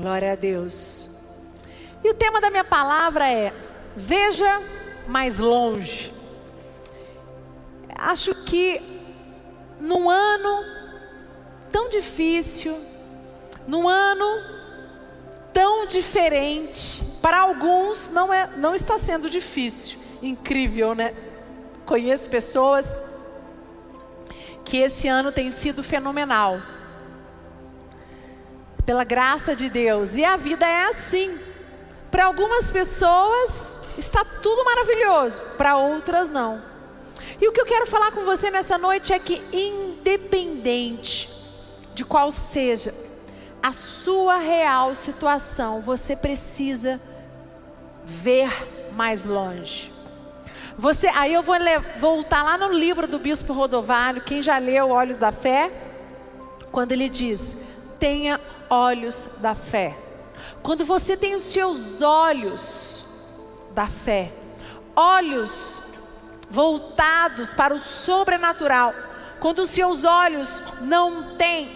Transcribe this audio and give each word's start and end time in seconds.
Glória 0.00 0.32
a 0.32 0.34
Deus. 0.34 1.28
E 2.02 2.08
o 2.08 2.14
tema 2.14 2.40
da 2.40 2.50
minha 2.50 2.64
palavra 2.64 3.30
é: 3.30 3.52
Veja 3.94 4.62
mais 5.06 5.38
longe. 5.38 6.12
Acho 7.94 8.34
que 8.46 8.80
num 9.78 10.08
ano 10.08 10.64
tão 11.70 11.90
difícil, 11.90 12.74
num 13.66 13.86
ano 13.86 14.24
tão 15.52 15.86
diferente, 15.86 17.04
para 17.20 17.40
alguns 17.40 18.08
não, 18.10 18.32
é, 18.32 18.46
não 18.56 18.74
está 18.74 18.96
sendo 18.96 19.28
difícil. 19.28 19.98
Incrível, 20.22 20.94
né? 20.94 21.14
Conheço 21.84 22.30
pessoas 22.30 22.86
que 24.64 24.78
esse 24.78 25.08
ano 25.08 25.30
tem 25.30 25.50
sido 25.50 25.82
fenomenal. 25.82 26.58
Pela 28.90 29.04
graça 29.04 29.54
de 29.54 29.70
Deus. 29.70 30.16
E 30.16 30.24
a 30.24 30.36
vida 30.36 30.66
é 30.66 30.86
assim. 30.86 31.38
Para 32.10 32.24
algumas 32.24 32.72
pessoas 32.72 33.78
está 33.96 34.24
tudo 34.24 34.64
maravilhoso, 34.64 35.40
para 35.56 35.76
outras 35.76 36.28
não. 36.28 36.60
E 37.40 37.46
o 37.46 37.52
que 37.52 37.60
eu 37.60 37.66
quero 37.66 37.86
falar 37.86 38.10
com 38.10 38.24
você 38.24 38.50
nessa 38.50 38.76
noite 38.76 39.12
é 39.12 39.18
que, 39.20 39.40
independente 39.52 41.30
de 41.94 42.04
qual 42.04 42.32
seja 42.32 42.92
a 43.62 43.70
sua 43.70 44.38
real 44.38 44.92
situação, 44.96 45.80
você 45.80 46.16
precisa 46.16 47.00
ver 48.04 48.50
mais 48.92 49.24
longe. 49.24 49.92
Você, 50.76 51.06
aí 51.06 51.32
eu 51.32 51.44
vou 51.44 51.54
voltar 52.00 52.42
lá 52.42 52.58
no 52.58 52.72
livro 52.72 53.06
do 53.06 53.20
Bispo 53.20 53.52
Rodovalho, 53.52 54.20
quem 54.20 54.42
já 54.42 54.58
leu 54.58 54.90
Olhos 54.90 55.18
da 55.18 55.30
Fé, 55.30 55.70
quando 56.72 56.90
ele 56.90 57.08
diz: 57.08 57.56
tenha 58.00 58.40
olhos 58.68 59.28
da 59.38 59.54
fé. 59.54 59.96
Quando 60.62 60.84
você 60.84 61.16
tem 61.16 61.34
os 61.34 61.44
seus 61.44 62.02
olhos 62.02 63.06
da 63.72 63.86
fé, 63.86 64.32
olhos 64.96 65.82
voltados 66.50 67.54
para 67.54 67.74
o 67.74 67.78
sobrenatural, 67.78 68.92
quando 69.38 69.60
os 69.60 69.70
seus 69.70 70.04
olhos 70.04 70.60
não 70.80 71.36
têm 71.36 71.68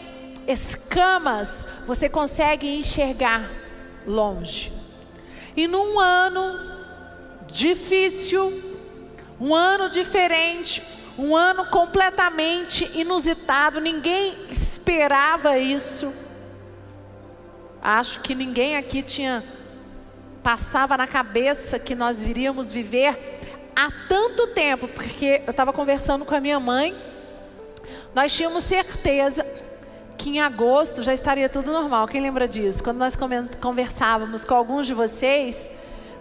escamas, 0.48 1.66
você 1.86 2.08
consegue 2.08 2.66
enxergar 2.66 3.48
longe. 4.06 4.72
E 5.56 5.68
num 5.68 6.00
ano 6.00 6.74
difícil, 7.46 8.52
um 9.40 9.54
ano 9.54 9.88
diferente, 9.88 10.82
um 11.16 11.36
ano 11.36 11.66
completamente 11.66 12.90
inusitado, 12.98 13.80
ninguém 13.80 14.34
esperava 14.84 15.58
isso. 15.58 16.12
Acho 17.80 18.20
que 18.20 18.34
ninguém 18.34 18.76
aqui 18.76 19.02
tinha 19.02 19.42
passava 20.42 20.94
na 20.94 21.06
cabeça 21.06 21.78
que 21.78 21.94
nós 21.94 22.22
viríamos 22.22 22.70
viver 22.70 23.16
há 23.74 23.88
tanto 24.06 24.48
tempo, 24.48 24.86
porque 24.86 25.40
eu 25.46 25.50
estava 25.50 25.72
conversando 25.72 26.26
com 26.26 26.34
a 26.34 26.40
minha 26.40 26.60
mãe, 26.60 26.94
nós 28.14 28.30
tínhamos 28.30 28.62
certeza 28.64 29.44
que 30.18 30.28
em 30.28 30.40
agosto 30.40 31.02
já 31.02 31.14
estaria 31.14 31.48
tudo 31.48 31.72
normal. 31.72 32.06
Quem 32.06 32.20
lembra 32.20 32.46
disso? 32.46 32.84
Quando 32.84 32.98
nós 32.98 33.16
conversávamos 33.58 34.44
com 34.44 34.54
alguns 34.54 34.86
de 34.86 34.92
vocês, 34.92 35.70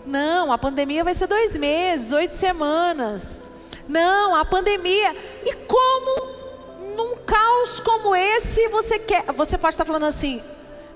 não, 0.06 0.54
a 0.54 0.58
pandemia 0.58 1.04
vai 1.04 1.14
ser 1.14 1.28
dois 1.28 1.58
meses, 1.58 2.14
oito 2.14 2.38
semanas. 2.38 3.42
Não, 3.90 4.34
a 4.34 4.46
pandemia. 4.46 5.14
E 5.46 5.54
como 5.68 6.33
num 6.96 7.18
caos 7.18 7.80
como 7.80 8.16
esse 8.16 8.68
você 8.70 9.00
quer? 9.00 9.24
Você 9.34 9.58
pode 9.58 9.74
estar 9.74 9.86
falando 9.86 10.06
assim, 10.06 10.42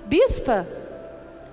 bispa, 0.05 0.67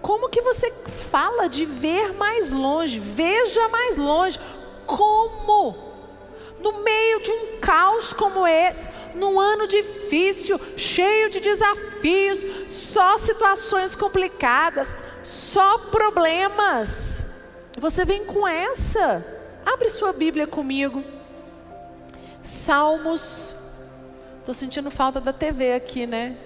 como 0.05 0.29
que 0.29 0.43
você 0.43 0.71
fala 1.11 1.49
de 1.49 1.65
ver 1.65 2.13
mais 2.13 2.51
longe? 2.51 2.99
Veja 2.99 3.69
mais 3.69 3.97
longe. 3.97 4.39
Como? 4.87 5.75
No 6.61 6.83
meio 6.83 7.21
de 7.21 7.31
um 7.31 7.61
caos 7.61 8.13
como 8.13 8.47
esse, 8.47 8.89
num 9.15 9.41
ano 9.41 9.67
difícil, 9.67 10.61
cheio 10.77 11.31
de 11.31 11.41
desafios, 11.41 12.71
só 12.71 13.17
situações 13.17 13.95
complicadas, 13.95 14.95
só 15.23 15.79
problemas. 15.79 17.23
Você 17.79 18.05
vem 18.05 18.25
com 18.25 18.47
essa. 18.47 19.25
Abre 19.65 19.89
sua 19.89 20.13
Bíblia 20.13 20.47
comigo. 20.47 21.03
Salmos. 22.43 23.64
Estou 24.45 24.53
sentindo 24.53 24.91
falta 24.91 25.23
da 25.23 25.33
TV 25.33 25.73
aqui, 25.73 26.07
né? 26.07 26.37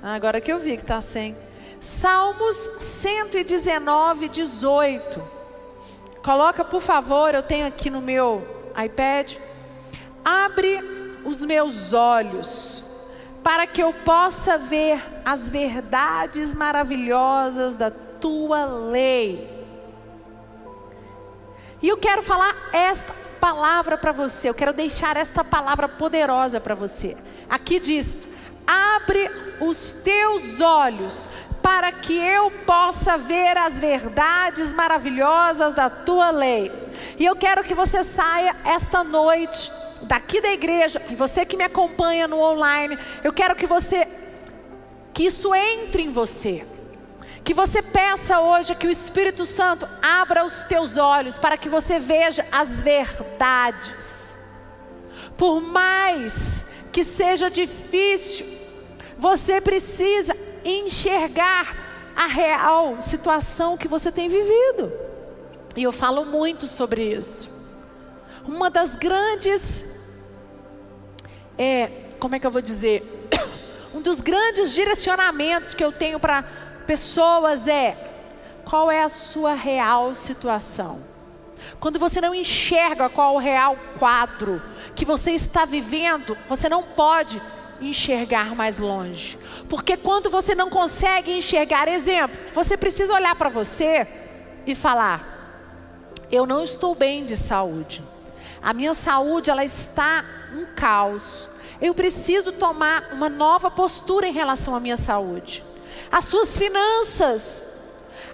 Ah, 0.00 0.14
agora 0.14 0.40
que 0.40 0.52
eu 0.52 0.60
vi 0.60 0.76
que 0.76 0.84
está 0.84 1.00
sem. 1.02 1.36
Salmos 1.80 2.54
119, 2.54 4.28
18. 4.28 5.20
Coloca, 6.22 6.64
por 6.64 6.80
favor, 6.80 7.34
eu 7.34 7.42
tenho 7.42 7.66
aqui 7.66 7.90
no 7.90 8.00
meu 8.00 8.46
iPad. 8.80 9.38
Abre 10.24 10.78
os 11.24 11.44
meus 11.44 11.92
olhos 11.92 12.84
para 13.42 13.66
que 13.66 13.82
eu 13.82 13.92
possa 13.92 14.56
ver 14.56 15.02
as 15.24 15.50
verdades 15.50 16.54
maravilhosas 16.54 17.76
da 17.76 17.90
tua 17.90 18.64
lei. 18.64 19.66
E 21.82 21.88
eu 21.88 21.96
quero 21.96 22.22
falar 22.22 22.54
esta 22.72 23.27
palavra 23.40 23.96
para 23.96 24.12
você, 24.12 24.48
eu 24.48 24.54
quero 24.54 24.72
deixar 24.72 25.16
esta 25.16 25.42
palavra 25.42 25.88
poderosa 25.88 26.60
para 26.60 26.74
você. 26.74 27.16
Aqui 27.48 27.80
diz: 27.80 28.16
abre 28.66 29.30
os 29.60 29.94
teus 30.04 30.60
olhos 30.60 31.28
para 31.62 31.92
que 31.92 32.16
eu 32.16 32.50
possa 32.66 33.16
ver 33.18 33.56
as 33.56 33.78
verdades 33.78 34.72
maravilhosas 34.72 35.74
da 35.74 35.90
tua 35.90 36.30
lei. 36.30 36.72
E 37.18 37.24
eu 37.24 37.36
quero 37.36 37.64
que 37.64 37.74
você 37.74 38.02
saia 38.04 38.54
esta 38.64 39.02
noite 39.02 39.70
daqui 40.02 40.40
da 40.40 40.52
igreja, 40.52 41.02
e 41.10 41.14
você 41.14 41.44
que 41.44 41.56
me 41.56 41.64
acompanha 41.64 42.28
no 42.28 42.38
online, 42.38 42.96
eu 43.24 43.32
quero 43.32 43.56
que 43.56 43.66
você 43.66 44.06
que 45.12 45.24
isso 45.24 45.52
entre 45.52 46.02
em 46.02 46.12
você. 46.12 46.64
Que 47.44 47.54
você 47.54 47.80
peça 47.80 48.40
hoje 48.40 48.74
que 48.74 48.86
o 48.86 48.90
Espírito 48.90 49.46
Santo 49.46 49.88
abra 50.02 50.44
os 50.44 50.62
teus 50.64 50.98
olhos 50.98 51.38
para 51.38 51.56
que 51.56 51.68
você 51.68 51.98
veja 51.98 52.46
as 52.52 52.82
verdades. 52.82 54.36
Por 55.36 55.60
mais 55.60 56.66
que 56.92 57.04
seja 57.04 57.50
difícil, 57.50 58.46
você 59.16 59.60
precisa 59.60 60.36
enxergar 60.64 62.12
a 62.16 62.26
real 62.26 63.00
situação 63.00 63.76
que 63.76 63.86
você 63.86 64.10
tem 64.10 64.28
vivido. 64.28 64.92
E 65.76 65.82
eu 65.84 65.92
falo 65.92 66.24
muito 66.24 66.66
sobre 66.66 67.14
isso. 67.14 67.56
Uma 68.44 68.68
das 68.68 68.96
grandes, 68.96 69.84
é, 71.56 71.88
como 72.18 72.34
é 72.34 72.40
que 72.40 72.46
eu 72.46 72.50
vou 72.50 72.62
dizer? 72.62 73.28
Um 73.94 74.02
dos 74.02 74.20
grandes 74.20 74.74
direcionamentos 74.74 75.72
que 75.72 75.82
eu 75.82 75.90
tenho 75.90 76.20
para 76.20 76.44
pessoas 76.88 77.68
é: 77.68 77.94
qual 78.64 78.90
é 78.90 79.02
a 79.02 79.10
sua 79.10 79.52
real 79.52 80.14
situação? 80.14 81.02
Quando 81.78 81.98
você 81.98 82.18
não 82.18 82.34
enxerga 82.34 83.10
qual 83.10 83.34
o 83.34 83.38
real 83.38 83.76
quadro 83.98 84.60
que 84.96 85.04
você 85.04 85.32
está 85.32 85.66
vivendo, 85.66 86.36
você 86.48 86.68
não 86.68 86.82
pode 86.82 87.40
enxergar 87.80 88.56
mais 88.56 88.78
longe. 88.78 89.38
Porque 89.68 89.96
quando 89.96 90.30
você 90.30 90.54
não 90.54 90.70
consegue 90.70 91.30
enxergar, 91.38 91.86
exemplo, 91.86 92.36
você 92.54 92.76
precisa 92.76 93.12
olhar 93.12 93.36
para 93.36 93.50
você 93.50 94.08
e 94.66 94.74
falar: 94.74 96.24
eu 96.32 96.46
não 96.46 96.64
estou 96.64 96.94
bem 96.94 97.26
de 97.26 97.36
saúde. 97.36 98.02
A 98.62 98.72
minha 98.72 98.94
saúde 98.94 99.50
ela 99.50 99.64
está 99.64 100.24
um 100.54 100.64
caos. 100.74 101.48
Eu 101.80 101.94
preciso 101.94 102.50
tomar 102.50 103.12
uma 103.12 103.28
nova 103.28 103.70
postura 103.70 104.26
em 104.26 104.32
relação 104.32 104.74
à 104.74 104.80
minha 104.80 104.96
saúde 104.96 105.67
as 106.10 106.24
suas 106.24 106.56
finanças. 106.56 107.62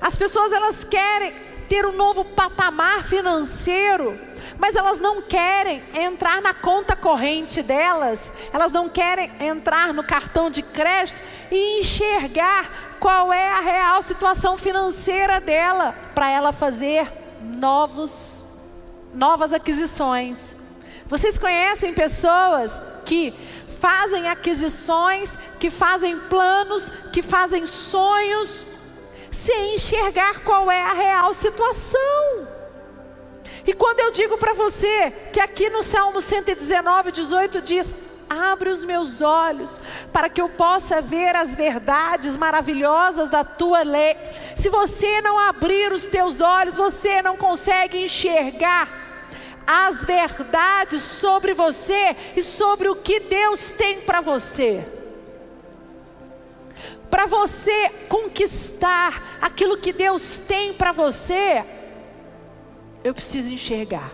As 0.01 0.17
pessoas 0.17 0.53
elas 0.53 0.85
querem 0.85 1.33
ter 1.69 1.87
um 1.87 1.93
novo 1.93 2.25
patamar 2.25 3.03
financeiro, 3.05 4.19
mas 4.59 4.77
elas 4.77 5.01
não 5.01 5.23
querem 5.23 5.83
entrar 5.95 6.41
na 6.43 6.55
conta 6.55 6.95
corrente 6.95 7.63
delas, 7.63 8.33
elas 8.53 8.73
não 8.73 8.89
querem 8.89 9.31
entrar 9.41 9.93
no 9.93 10.05
cartão 10.05 10.51
de 10.51 10.63
crédito 10.63 11.21
e 11.51 11.81
enxergar 11.81 12.97
qual 13.01 13.33
é 13.33 13.51
a 13.51 13.61
real 13.61 14.03
situação 14.03 14.57
financeira 14.57 15.41
dela 15.41 15.95
para 16.15 16.31
ela 16.31 16.53
fazer 16.53 17.11
novos 17.41 18.45
novas 19.15 19.55
aquisições. 19.55 20.57
Vocês 21.07 21.39
conhecem 21.39 21.95
pessoas 21.95 22.73
que 23.05 23.33
fazem 23.81 24.29
aquisições, 24.29 25.39
que 25.65 25.71
fazem 25.71 26.19
planos, 26.19 26.91
que 27.11 27.23
fazem 27.23 27.65
sonhos, 27.65 28.67
sem 29.31 29.77
enxergar 29.77 30.41
qual 30.41 30.71
é 30.71 30.83
a 30.83 30.93
real 30.93 31.33
situação. 31.33 32.47
E 33.67 33.73
quando 33.73 34.01
eu 34.01 34.11
digo 34.11 34.37
para 34.37 34.53
você 34.53 35.11
que 35.33 35.41
aqui 35.41 35.71
no 35.71 35.83
Salmo 35.83 36.21
119, 36.21 37.13
18 37.13 37.63
diz: 37.63 37.97
abre 38.29 38.69
os 38.69 38.85
meus 38.85 39.23
olhos 39.23 39.81
para 40.13 40.29
que 40.29 40.39
eu 40.39 40.51
possa 40.51 41.01
ver 41.01 41.35
as 41.35 41.55
verdades 41.55 42.37
maravilhosas 42.37 43.31
da 43.31 43.43
tua 43.43 43.83
lei. 43.83 44.19
Se 44.55 44.69
você 44.69 45.23
não 45.23 45.39
abrir 45.39 45.91
os 45.93 46.05
teus 46.05 46.43
olhos, 46.43 46.77
você 46.77 47.23
não 47.23 47.39
consegue 47.39 48.05
enxergar 48.05 48.87
as 49.67 50.05
verdades 50.05 51.01
sobre 51.01 51.55
você 51.55 52.15
e 52.37 52.43
sobre 52.43 52.91
o 52.91 52.97
que 52.97 53.19
Deus 53.19 53.71
tem 53.71 54.03
para 54.03 54.21
você. 54.21 54.94
Para 57.15 57.27
você 57.27 57.91
conquistar 58.09 59.39
aquilo 59.41 59.77
que 59.77 59.93
Deus 59.93 60.39
tem 60.39 60.75
para 60.75 60.91
você, 60.91 61.65
eu 63.05 63.15
preciso 63.15 63.53
enxergar. 63.53 64.11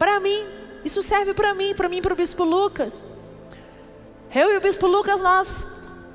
Para 0.00 0.18
mim, 0.18 0.44
isso 0.84 1.00
serve 1.00 1.32
para 1.32 1.54
mim, 1.54 1.76
para 1.76 1.88
mim 1.88 1.98
e 1.98 2.02
para 2.02 2.12
o 2.12 2.16
Bispo 2.16 2.42
Lucas. 2.42 3.04
Eu 4.34 4.52
e 4.52 4.56
o 4.56 4.60
Bispo 4.60 4.88
Lucas, 4.88 5.20
nós 5.20 5.64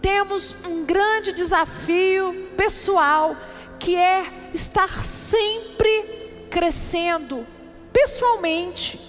temos 0.01 0.53
um 0.65 0.83
grande 0.83 1.31
desafio 1.31 2.49
pessoal, 2.57 3.37
que 3.79 3.95
é 3.95 4.25
estar 4.53 5.01
sempre 5.01 6.47
crescendo 6.51 7.47
pessoalmente. 7.93 8.99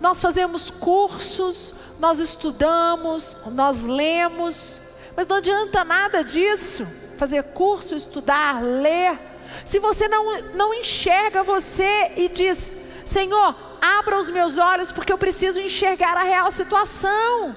Nós 0.00 0.22
fazemos 0.22 0.70
cursos, 0.70 1.74
nós 2.00 2.18
estudamos, 2.18 3.36
nós 3.52 3.82
lemos, 3.82 4.80
mas 5.16 5.26
não 5.26 5.36
adianta 5.36 5.84
nada 5.84 6.22
disso. 6.22 6.86
Fazer 7.18 7.42
curso, 7.44 7.94
estudar, 7.94 8.62
ler, 8.62 9.18
se 9.64 9.78
você 9.78 10.08
não, 10.08 10.42
não 10.54 10.74
enxerga 10.74 11.42
você 11.42 12.12
e 12.16 12.28
diz: 12.28 12.72
Senhor, 13.04 13.54
abra 13.80 14.18
os 14.18 14.30
meus 14.30 14.58
olhos 14.58 14.90
porque 14.90 15.12
eu 15.12 15.18
preciso 15.18 15.60
enxergar 15.60 16.16
a 16.16 16.22
real 16.22 16.50
situação. 16.50 17.54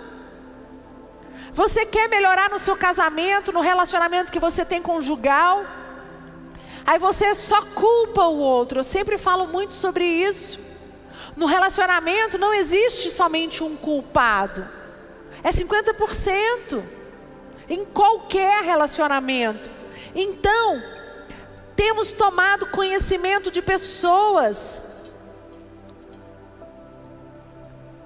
Você 1.53 1.85
quer 1.85 2.09
melhorar 2.09 2.49
no 2.49 2.59
seu 2.59 2.75
casamento, 2.75 3.53
no 3.53 3.61
relacionamento 3.61 4.31
que 4.31 4.39
você 4.39 4.65
tem 4.65 4.81
conjugal? 4.81 5.65
Aí 6.85 6.99
você 6.99 7.33
só 7.33 7.61
culpa 7.61 8.25
o 8.25 8.37
outro. 8.37 8.79
Eu 8.79 8.83
sempre 8.83 9.17
falo 9.17 9.47
muito 9.47 9.73
sobre 9.73 10.05
isso. 10.05 10.59
No 11.35 11.45
relacionamento 11.45 12.37
não 12.37 12.53
existe 12.53 13.09
somente 13.09 13.63
um 13.63 13.75
culpado. 13.75 14.67
É 15.43 15.51
50% 15.51 16.83
em 17.69 17.85
qualquer 17.85 18.63
relacionamento. 18.63 19.69
Então, 20.13 20.81
temos 21.75 22.11
tomado 22.11 22.67
conhecimento 22.67 23.51
de 23.51 23.61
pessoas 23.61 24.87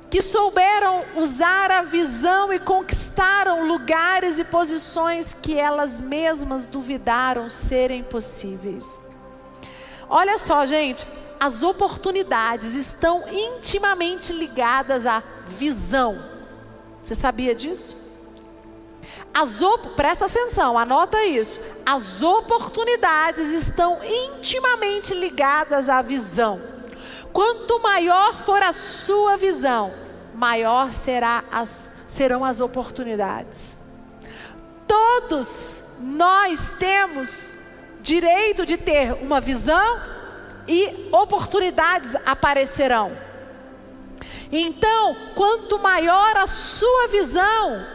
que 0.09 0.21
souberam 0.23 1.03
usar 1.17 1.69
a 1.69 1.83
visão 1.83 2.51
e 2.51 2.59
conquistaram 2.59 3.67
lugares 3.67 4.39
e 4.39 4.44
posições 4.44 5.35
que 5.39 5.57
elas 5.57 6.01
mesmas 6.01 6.65
duvidaram 6.65 7.47
serem 7.50 8.01
possíveis. 8.01 9.00
Olha 10.09 10.39
só, 10.39 10.65
gente, 10.65 11.06
as 11.39 11.61
oportunidades 11.61 12.75
estão 12.75 13.23
intimamente 13.31 14.33
ligadas 14.33 15.06
à 15.06 15.21
visão. 15.47 16.19
Você 17.03 17.13
sabia 17.13 17.53
disso? 17.53 18.08
As 19.34 19.62
op... 19.62 19.90
Presta 19.96 20.26
atenção, 20.26 20.78
anota 20.78 21.24
isso. 21.26 21.60
As 21.86 22.22
oportunidades 22.22 23.48
estão 23.52 24.00
intimamente 24.04 25.14
ligadas 25.14 25.90
à 25.90 26.02
visão. 26.02 26.62
Quanto 27.31 27.80
maior 27.81 28.34
for 28.44 28.62
a 28.62 28.72
sua 28.72 29.38
visão, 29.38 29.94
maior 30.34 30.92
será 30.92 31.44
as, 31.52 31.90
serão 32.08 32.44
as 32.44 32.60
oportunidades. 32.60 33.78
Todos 34.88 35.84
nós 36.00 36.74
temos 36.80 37.54
direito 38.02 38.66
de 38.66 38.78
ter 38.78 39.14
uma 39.14 39.40
visão 39.40 40.02
e 40.68 41.10
oportunidades 41.12 42.16
aparecerão. 42.26 43.12
Então, 44.52 45.16
quanto 45.36 45.78
maior 45.78 46.36
a 46.38 46.48
sua 46.48 47.08
visão, 47.10 47.86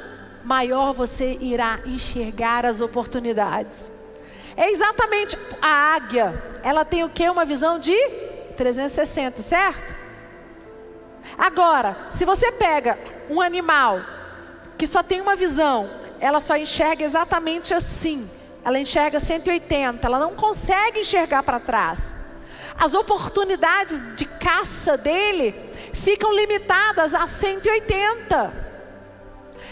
maior 0.45 0.93
você 0.93 1.37
irá 1.41 1.81
enxergar 1.87 2.67
as 2.67 2.81
oportunidades. 2.81 3.91
É 4.57 4.71
exatamente 4.71 5.37
a 5.61 5.95
águia, 5.95 6.43
ela 6.63 6.85
tem 6.85 7.03
o 7.03 7.09
que? 7.09 7.29
Uma 7.29 7.45
visão 7.45 7.79
de 7.79 7.97
360, 8.57 9.43
certo? 9.43 9.95
Agora, 11.37 11.97
se 12.11 12.25
você 12.25 12.53
pega 12.53 12.97
um 13.29 13.41
animal 13.41 14.01
que 14.79 14.87
só 14.87 15.03
tem 15.03 15.21
uma 15.21 15.35
visão, 15.35 15.91
ela 16.21 16.39
só 16.41 16.57
enxerga 16.57 17.05
exatamente 17.05 17.75
assim. 17.75 18.29
Ela 18.65 18.79
enxerga 18.79 19.19
180, 19.19 20.07
ela 20.07 20.19
não 20.19 20.35
consegue 20.35 21.01
enxergar 21.01 21.43
para 21.43 21.59
trás. 21.59 22.15
As 22.79 22.95
oportunidades 22.95 24.17
de 24.17 24.25
caça 24.25 24.97
dele 24.97 25.55
ficam 25.93 26.33
limitadas 26.35 27.15
a 27.15 27.27
180. 27.27 28.64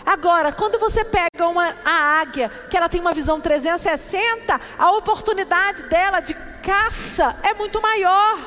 Agora, 0.05 0.53
quando 0.53 0.79
você 0.79 1.05
pega 1.05 1.49
uma, 1.49 1.75
a 1.85 2.21
águia, 2.21 2.49
que 2.71 2.77
ela 2.77 2.89
tem 2.89 3.01
uma 3.01 3.13
visão 3.13 3.41
360, 3.41 4.61
a 4.79 4.91
oportunidade 4.93 5.85
dela 5.85 6.21
de 6.21 6.35
caça 6.63 7.37
é 7.43 7.55
muito 7.55 7.81
maior. 7.81 8.39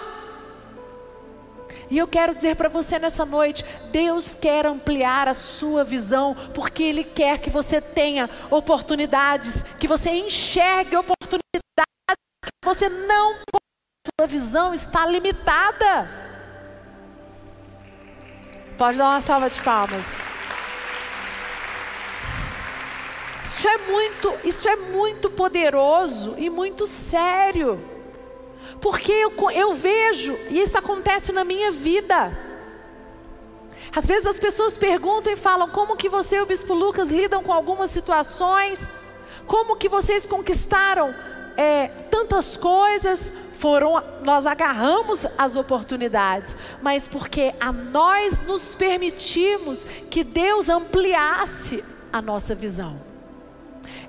E 1.90 1.98
eu 1.98 2.08
quero 2.08 2.34
dizer 2.34 2.56
para 2.56 2.68
você 2.68 2.98
nessa 2.98 3.26
noite: 3.26 3.64
Deus 3.92 4.34
quer 4.34 4.66
ampliar 4.66 5.28
a 5.28 5.34
sua 5.34 5.84
visão, 5.84 6.36
porque 6.54 6.84
Ele 6.84 7.04
quer 7.04 7.38
que 7.40 7.50
você 7.50 7.80
tenha 7.80 8.30
oportunidades, 8.50 9.64
que 9.80 9.88
você 9.88 10.12
enxergue 10.12 10.98
oportunidades, 10.98 11.46
que 12.44 12.66
você 12.66 12.90
não 12.90 13.36
sua 14.20 14.28
visão 14.28 14.74
está 14.74 15.06
limitada. 15.06 16.08
Pode 18.78 18.98
dar 18.98 19.10
uma 19.10 19.22
salva 19.22 19.50
de 19.50 19.62
palmas. 19.62 20.25
Isso 23.66 23.74
é 23.74 23.78
muito, 23.92 24.34
isso 24.44 24.70
é 24.70 24.76
muito 24.76 25.28
poderoso 25.28 26.36
e 26.38 26.52
muito 26.52 26.86
sério. 26.86 27.84
Porque 28.80 29.12
eu, 29.12 29.34
eu 29.50 29.74
vejo, 29.74 30.38
e 30.52 30.62
isso 30.62 30.78
acontece 30.78 31.32
na 31.32 31.44
minha 31.44 31.72
vida. 31.72 32.32
Às 33.96 34.06
vezes 34.06 34.28
as 34.28 34.40
pessoas 34.40 34.78
perguntam 34.78 35.34
e 35.34 35.36
falam: 35.36 35.68
como 35.68 35.98
que 35.98 36.08
você 36.08 36.36
e 36.36 36.42
o 36.42 36.46
Bispo 36.46 36.76
Lucas 36.76 37.10
lidam 37.10 37.42
com 37.42 37.52
algumas 37.52 37.90
situações? 37.90 38.88
Como 39.48 39.76
que 39.78 39.90
vocês 39.90 40.28
conquistaram 40.28 41.16
é, 41.58 41.88
tantas 42.12 42.56
coisas? 42.56 43.34
Foram, 43.54 44.04
nós 44.22 44.46
agarramos 44.46 45.26
as 45.40 45.56
oportunidades, 45.56 46.56
mas 46.84 47.08
porque 47.08 47.52
a 47.60 47.72
nós 47.72 48.40
nos 48.42 48.76
permitimos 48.76 49.86
que 50.12 50.24
Deus 50.24 50.70
ampliasse 50.70 51.84
a 52.14 52.22
nossa 52.22 52.54
visão. 52.54 53.05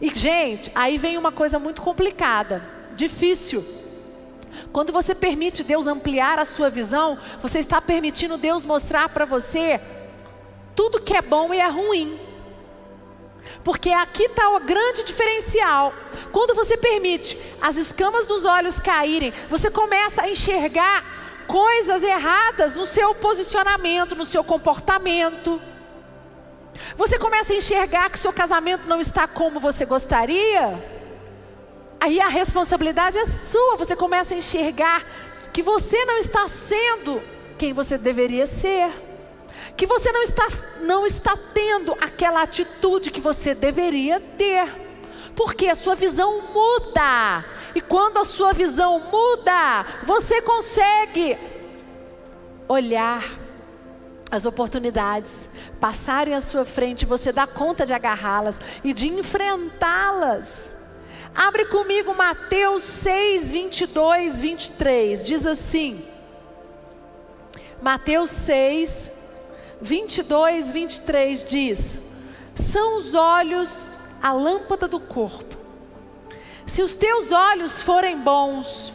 E, 0.01 0.13
gente, 0.15 0.71
aí 0.75 0.99
vem 0.99 1.17
uma 1.17 1.33
coisa 1.33 1.59
muito 1.59 1.83
complicada, 1.83 2.63
difícil. 2.95 3.65
Quando 4.73 4.93
você 4.93 5.15
permite 5.15 5.65
Deus 5.65 5.87
ampliar 5.87 6.39
a 6.39 6.45
sua 6.45 6.69
visão, 6.69 7.19
você 7.41 7.59
está 7.59 7.81
permitindo 7.81 8.37
Deus 8.37 8.67
mostrar 8.67 9.09
para 9.09 9.25
você 9.25 9.81
tudo 10.75 11.01
que 11.01 11.17
é 11.17 11.23
bom 11.23 11.53
e 11.55 11.59
é 11.59 11.69
ruim. 11.69 12.21
Porque 13.65 13.91
aqui 13.91 14.25
está 14.25 14.51
o 14.51 14.61
grande 14.61 15.03
diferencial. 15.03 15.93
Quando 16.31 16.55
você 16.55 16.77
permite 16.77 17.39
as 17.61 17.77
escamas 17.77 18.27
dos 18.27 18.45
olhos 18.45 18.79
caírem, 18.79 19.33
você 19.49 19.71
começa 19.71 20.23
a 20.23 20.31
enxergar 20.31 21.05
coisas 21.47 22.03
erradas 22.03 22.75
no 22.75 22.85
seu 22.85 23.15
posicionamento, 23.15 24.15
no 24.15 24.25
seu 24.25 24.45
comportamento. 24.45 25.61
Você 26.97 27.19
começa 27.19 27.53
a 27.53 27.57
enxergar 27.57 28.11
que 28.11 28.19
seu 28.19 28.33
casamento 28.33 28.87
não 28.87 29.01
está 29.01 29.27
como 29.27 29.61
você 29.61 29.85
gostaria. 29.85 30.83
Aí 32.01 32.21
a 32.21 32.29
responsabilidade 32.29 33.19
é 33.19 33.27
sua. 33.27 33.77
Você 33.77 33.97
começa 33.97 34.35
a 34.35 34.39
enxergar 34.39 35.05
que 35.53 35.63
você 35.63 36.05
não 36.05 36.19
está 36.19 36.47
sendo 36.49 37.23
quem 37.59 37.73
você 37.73 37.99
deveria 37.99 38.47
ser. 38.47 38.91
Que 39.77 39.87
você 39.87 40.11
não 40.13 40.23
está, 40.23 40.47
não 40.83 41.07
está 41.07 41.37
tendo 41.55 41.93
aquela 42.01 42.43
atitude 42.43 43.11
que 43.11 43.21
você 43.21 43.55
deveria 43.55 44.21
ter. 44.21 44.69
Porque 45.35 45.69
a 45.69 45.75
sua 45.75 45.95
visão 45.95 46.43
muda. 46.53 47.45
E 47.75 47.81
quando 47.81 48.19
a 48.19 48.25
sua 48.25 48.53
visão 48.53 48.99
muda, 49.11 49.85
você 50.05 50.41
consegue 50.41 51.37
olhar 52.69 53.46
as 54.31 54.45
oportunidades 54.45 55.49
passarem 55.81 56.35
à 56.35 56.41
sua 56.41 56.65
frente, 56.65 57.07
você 57.07 57.31
dá 57.33 57.47
conta 57.47 57.87
de 57.87 57.93
agarrá-las 57.93 58.61
e 58.83 58.93
de 58.93 59.09
enfrentá-las. 59.09 60.75
Abre 61.35 61.67
comigo 61.67 62.15
Mateus 62.15 62.83
6, 62.83 63.53
22, 63.53 64.41
23. 64.41 65.27
Diz 65.27 65.47
assim. 65.47 66.03
Mateus 67.83 68.31
6, 68.31 69.13
22, 69.81 70.73
23 70.73 71.45
diz: 71.45 71.99
São 72.55 72.99
os 72.99 73.15
olhos 73.15 73.87
a 74.23 74.33
lâmpada 74.33 74.89
do 74.89 74.99
corpo. 74.99 75.57
Se 76.65 76.83
os 76.83 76.95
teus 76.95 77.31
olhos 77.31 77.83
forem 77.83 78.19
bons, 78.19 78.93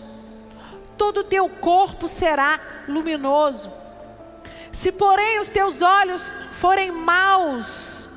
todo 0.98 1.22
o 1.22 1.24
teu 1.24 1.48
corpo 1.48 2.08
será 2.08 2.60
luminoso. 2.88 3.81
Se, 4.72 4.92
porém, 4.92 5.40
os 5.40 5.48
teus 5.48 5.82
olhos 5.82 6.24
forem 6.52 6.92
maus, 6.92 8.10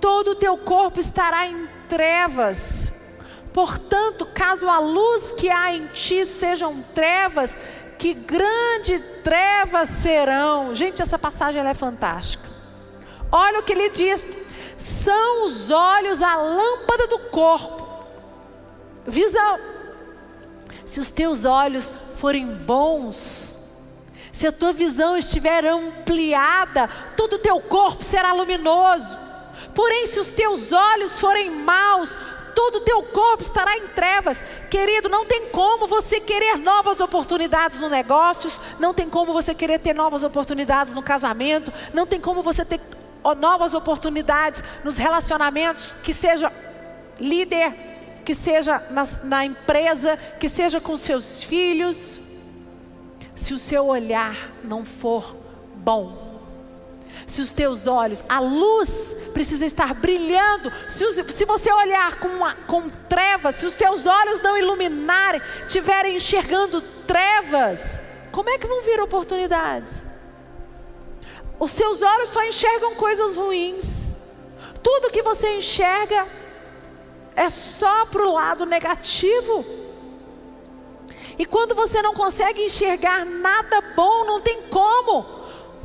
todo 0.00 0.32
o 0.32 0.34
teu 0.34 0.58
corpo 0.58 1.00
estará 1.00 1.46
em 1.46 1.66
trevas. 1.88 3.20
Portanto, 3.52 4.26
caso 4.26 4.68
a 4.68 4.78
luz 4.78 5.32
que 5.32 5.48
há 5.48 5.74
em 5.74 5.86
ti 5.88 6.26
sejam 6.26 6.82
trevas, 6.94 7.56
que 7.98 8.12
grande 8.12 8.98
trevas 9.22 9.88
serão. 9.88 10.74
Gente, 10.74 11.00
essa 11.00 11.18
passagem 11.18 11.64
é 11.64 11.74
fantástica. 11.74 12.44
Olha 13.30 13.60
o 13.60 13.62
que 13.62 13.72
ele 13.72 13.90
diz: 13.90 14.26
são 14.76 15.46
os 15.46 15.70
olhos 15.70 16.22
a 16.22 16.36
lâmpada 16.36 17.06
do 17.06 17.18
corpo. 17.30 17.84
Visão. 19.06 19.58
Se 20.84 21.00
os 21.00 21.08
teus 21.08 21.44
olhos 21.44 21.92
forem 22.16 22.46
bons, 22.46 23.63
se 24.34 24.48
a 24.48 24.52
tua 24.52 24.72
visão 24.72 25.16
estiver 25.16 25.64
ampliada, 25.64 26.90
todo 27.16 27.34
o 27.34 27.38
teu 27.38 27.60
corpo 27.60 28.02
será 28.02 28.32
luminoso. 28.32 29.16
Porém, 29.72 30.08
se 30.08 30.18
os 30.18 30.26
teus 30.26 30.72
olhos 30.72 31.20
forem 31.20 31.52
maus, 31.52 32.18
todo 32.52 32.78
o 32.78 32.80
teu 32.80 33.00
corpo 33.04 33.44
estará 33.44 33.78
em 33.78 33.86
trevas. 33.86 34.42
Querido, 34.68 35.08
não 35.08 35.24
tem 35.24 35.50
como 35.50 35.86
você 35.86 36.18
querer 36.18 36.58
novas 36.58 36.98
oportunidades 36.98 37.78
no 37.78 37.88
negócios, 37.88 38.60
não 38.80 38.92
tem 38.92 39.08
como 39.08 39.32
você 39.32 39.54
querer 39.54 39.78
ter 39.78 39.94
novas 39.94 40.24
oportunidades 40.24 40.92
no 40.92 41.02
casamento, 41.02 41.72
não 41.92 42.04
tem 42.04 42.20
como 42.20 42.42
você 42.42 42.64
ter 42.64 42.80
novas 43.38 43.72
oportunidades 43.72 44.64
nos 44.82 44.98
relacionamentos, 44.98 45.94
que 46.02 46.12
seja 46.12 46.52
líder, 47.20 47.72
que 48.24 48.34
seja 48.34 48.82
na, 48.90 49.06
na 49.22 49.44
empresa, 49.44 50.18
que 50.40 50.48
seja 50.48 50.80
com 50.80 50.96
seus 50.96 51.40
filhos, 51.40 52.33
se 53.44 53.52
o 53.52 53.58
seu 53.58 53.86
olhar 53.86 54.50
não 54.62 54.84
for 54.84 55.36
bom 55.74 56.34
se 57.26 57.40
os 57.40 57.50
teus 57.50 57.86
olhos, 57.86 58.22
a 58.28 58.38
luz 58.40 59.16
precisa 59.32 59.64
estar 59.64 59.94
brilhando, 59.94 60.72
se, 60.88 61.04
os, 61.04 61.34
se 61.34 61.44
você 61.44 61.72
olhar 61.72 62.18
com, 62.18 62.28
uma, 62.28 62.54
com 62.54 62.88
trevas, 62.88 63.56
se 63.56 63.66
os 63.66 63.74
teus 63.74 64.06
olhos 64.06 64.40
não 64.40 64.56
iluminarem, 64.56 65.40
estiverem 65.66 66.16
enxergando 66.16 66.80
trevas, 67.06 68.02
como 68.30 68.50
é 68.50 68.58
que 68.58 68.66
vão 68.66 68.82
vir 68.82 69.00
oportunidades? 69.00 70.04
Os 71.58 71.70
seus 71.70 72.02
olhos 72.02 72.28
só 72.28 72.42
enxergam 72.44 72.94
coisas 72.96 73.36
ruins, 73.36 74.16
tudo 74.82 75.10
que 75.10 75.22
você 75.22 75.56
enxerga 75.56 76.26
é 77.34 77.48
só 77.48 78.06
para 78.06 78.22
o 78.22 78.32
lado 78.32 78.66
negativo. 78.66 79.83
E 81.38 81.44
quando 81.44 81.74
você 81.74 82.00
não 82.00 82.14
consegue 82.14 82.64
enxergar 82.64 83.24
nada 83.24 83.80
bom, 83.96 84.24
não 84.24 84.40
tem 84.40 84.62
como. 84.62 85.24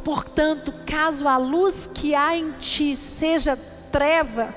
Portanto, 0.03 0.74
caso 0.86 1.27
a 1.27 1.38
luz 1.38 1.89
que 1.94 2.15
há 2.15 2.36
em 2.36 2.51
ti 2.53 2.96
seja 2.96 3.58
treva, 3.91 4.53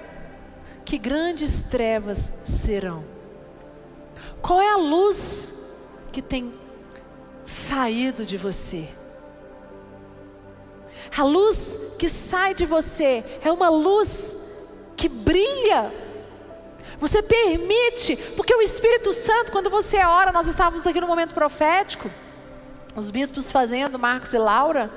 que 0.84 0.98
grandes 0.98 1.60
trevas 1.60 2.30
serão. 2.44 3.04
Qual 4.40 4.60
é 4.60 4.70
a 4.70 4.76
luz 4.76 5.78
que 6.10 6.20
tem 6.20 6.52
saído 7.44 8.26
de 8.26 8.36
você? 8.36 8.88
A 11.16 11.24
luz 11.24 11.78
que 11.98 12.08
sai 12.08 12.54
de 12.54 12.64
você 12.64 13.24
é 13.42 13.52
uma 13.52 13.68
luz 13.68 14.36
que 14.96 15.08
brilha. 15.08 15.92
Você 17.02 17.20
permite, 17.20 18.14
porque 18.36 18.54
o 18.54 18.62
Espírito 18.62 19.12
Santo, 19.12 19.50
quando 19.50 19.68
você 19.68 19.98
ora, 20.04 20.30
nós 20.30 20.46
estávamos 20.46 20.86
aqui 20.86 21.00
no 21.00 21.06
momento 21.08 21.34
profético, 21.34 22.08
os 22.94 23.10
bispos 23.10 23.50
fazendo, 23.50 23.98
Marcos 23.98 24.32
e 24.32 24.38
Laura, 24.38 24.88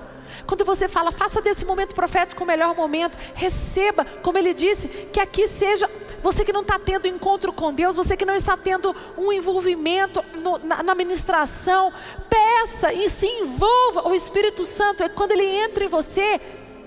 quando 0.45 0.63
você 0.63 0.87
fala, 0.87 1.11
faça 1.11 1.41
desse 1.41 1.65
momento 1.65 1.95
profético 1.95 2.43
o 2.43 2.45
melhor 2.45 2.75
momento, 2.75 3.17
receba, 3.33 4.05
como 4.21 4.37
ele 4.37 4.53
disse, 4.53 4.87
que 4.87 5.19
aqui 5.19 5.47
seja 5.47 5.89
você 6.21 6.45
que 6.45 6.53
não 6.53 6.61
está 6.61 6.77
tendo 6.77 7.07
encontro 7.07 7.51
com 7.51 7.73
Deus, 7.73 7.95
você 7.95 8.15
que 8.15 8.23
não 8.23 8.35
está 8.35 8.55
tendo 8.55 8.95
um 9.17 9.33
envolvimento 9.33 10.23
no, 10.43 10.59
na, 10.59 10.83
na 10.83 10.93
ministração, 10.93 11.91
peça 12.29 12.93
e 12.93 13.09
se 13.09 13.25
envolva. 13.25 14.07
O 14.07 14.13
Espírito 14.13 14.63
Santo 14.63 15.01
é 15.01 15.09
quando 15.09 15.31
ele 15.31 15.47
entra 15.47 15.83
em 15.83 15.87
você, 15.87 16.39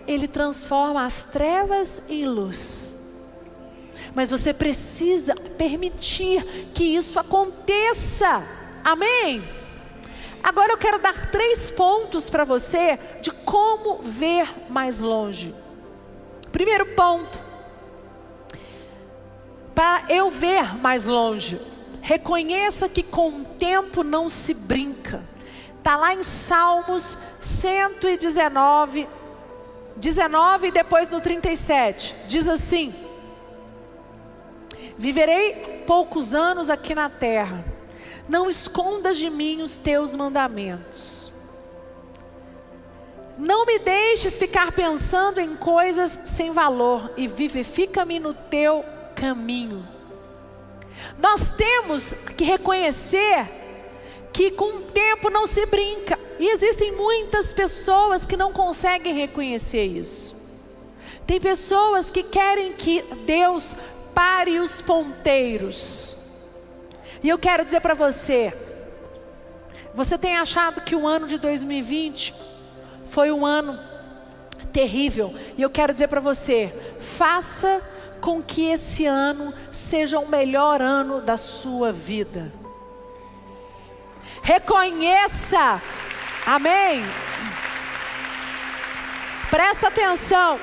ele 0.07 0.29
transforma 0.29 1.05
as 1.05 1.25
trevas 1.25 2.01
em 2.09 2.25
luz. 2.25 2.98
Mas 4.19 4.31
você 4.31 4.53
precisa 4.53 5.33
permitir 5.57 6.43
que 6.75 6.83
isso 6.83 7.21
aconteça. 7.21 8.43
Amém? 8.83 9.49
Agora 10.43 10.73
eu 10.73 10.77
quero 10.77 10.99
dar 10.99 11.31
três 11.31 11.71
pontos 11.71 12.29
para 12.29 12.43
você 12.43 12.99
de 13.23 13.31
como 13.31 13.99
ver 14.03 14.53
mais 14.69 14.99
longe. 14.99 15.55
Primeiro 16.51 16.85
ponto, 16.97 17.39
para 19.73 20.03
eu 20.09 20.33
ver 20.33 20.77
mais 20.79 21.05
longe, 21.05 21.61
reconheça 22.03 22.89
que 22.89 23.05
com 23.05 23.29
o 23.29 23.45
tempo 23.45 24.03
não 24.03 24.29
se 24.29 24.53
brinca. 24.53 25.23
Está 25.79 25.97
lá 25.97 26.13
em 26.13 26.25
Salmos 26.25 27.17
119, 27.41 29.07
19 29.95 30.67
e 30.67 30.73
depois 30.73 31.09
no 31.09 31.21
37. 31.21 32.27
Diz 32.27 32.49
assim: 32.49 32.93
Viverei 34.99 35.85
poucos 35.87 36.35
anos 36.35 36.69
aqui 36.69 36.95
na 36.95 37.09
terra 37.09 37.65
não 38.29 38.51
escondas 38.51 39.17
de 39.17 39.31
mim 39.31 39.63
os 39.63 39.77
teus 39.77 40.15
mandamentos. 40.15 41.31
Não 43.39 43.65
me 43.65 43.79
deixes 43.79 44.37
ficar 44.37 44.73
pensando 44.73 45.41
em 45.41 45.57
coisas 45.57 46.11
sem 46.27 46.53
valor 46.53 47.11
e 47.17 47.27
vivifica-me 47.27 48.19
no 48.19 48.35
teu 48.35 48.85
caminho. 49.15 49.87
Nós 51.19 51.51
temos 51.51 52.13
que 52.37 52.45
reconhecer 52.45 53.49
que 54.33 54.51
com 54.51 54.79
o 54.79 54.83
tempo 54.83 55.31
não 55.31 55.47
se 55.47 55.65
brinca. 55.67 56.19
E 56.39 56.49
existem 56.49 56.93
muitas 56.93 57.53
pessoas 57.55 58.27
que 58.27 58.37
não 58.37 58.53
conseguem 58.53 59.15
reconhecer 59.15 59.85
isso. 59.85 60.37
Tem 61.27 61.41
pessoas 61.41 62.11
que 62.11 62.23
querem 62.23 62.73
que 62.73 63.03
Deus 63.25 63.75
pare 64.19 64.59
os 64.59 64.83
ponteiros. 64.83 66.17
E 67.23 67.29
eu 67.29 67.39
quero 67.39 67.65
dizer 67.65 67.81
para 67.81 67.95
você: 67.95 68.53
você 69.95 70.19
tem 70.19 70.37
achado 70.37 70.81
que 70.81 70.97
o 70.97 71.07
ano 71.07 71.29
de 71.29 71.39
2020 71.39 72.35
foi 73.07 73.31
um 73.31 73.47
ano 73.47 73.79
terrível, 74.73 75.33
e 75.57 75.63
eu 75.63 75.71
quero 75.71 75.93
dizer 75.93 76.09
para 76.09 76.21
você: 76.21 76.75
faça 76.99 77.81
com 78.21 78.43
que 78.43 78.69
esse 78.69 79.07
ano 79.07 79.55
seja 79.71 80.19
o 80.19 80.29
melhor 80.29 80.83
ano 80.83 81.21
da 81.21 81.37
sua 81.37 81.93
vida. 81.93 82.53
Reconheça, 84.43 85.81
amém? 86.45 87.05
Presta 89.49 89.87
atenção, 89.87 90.59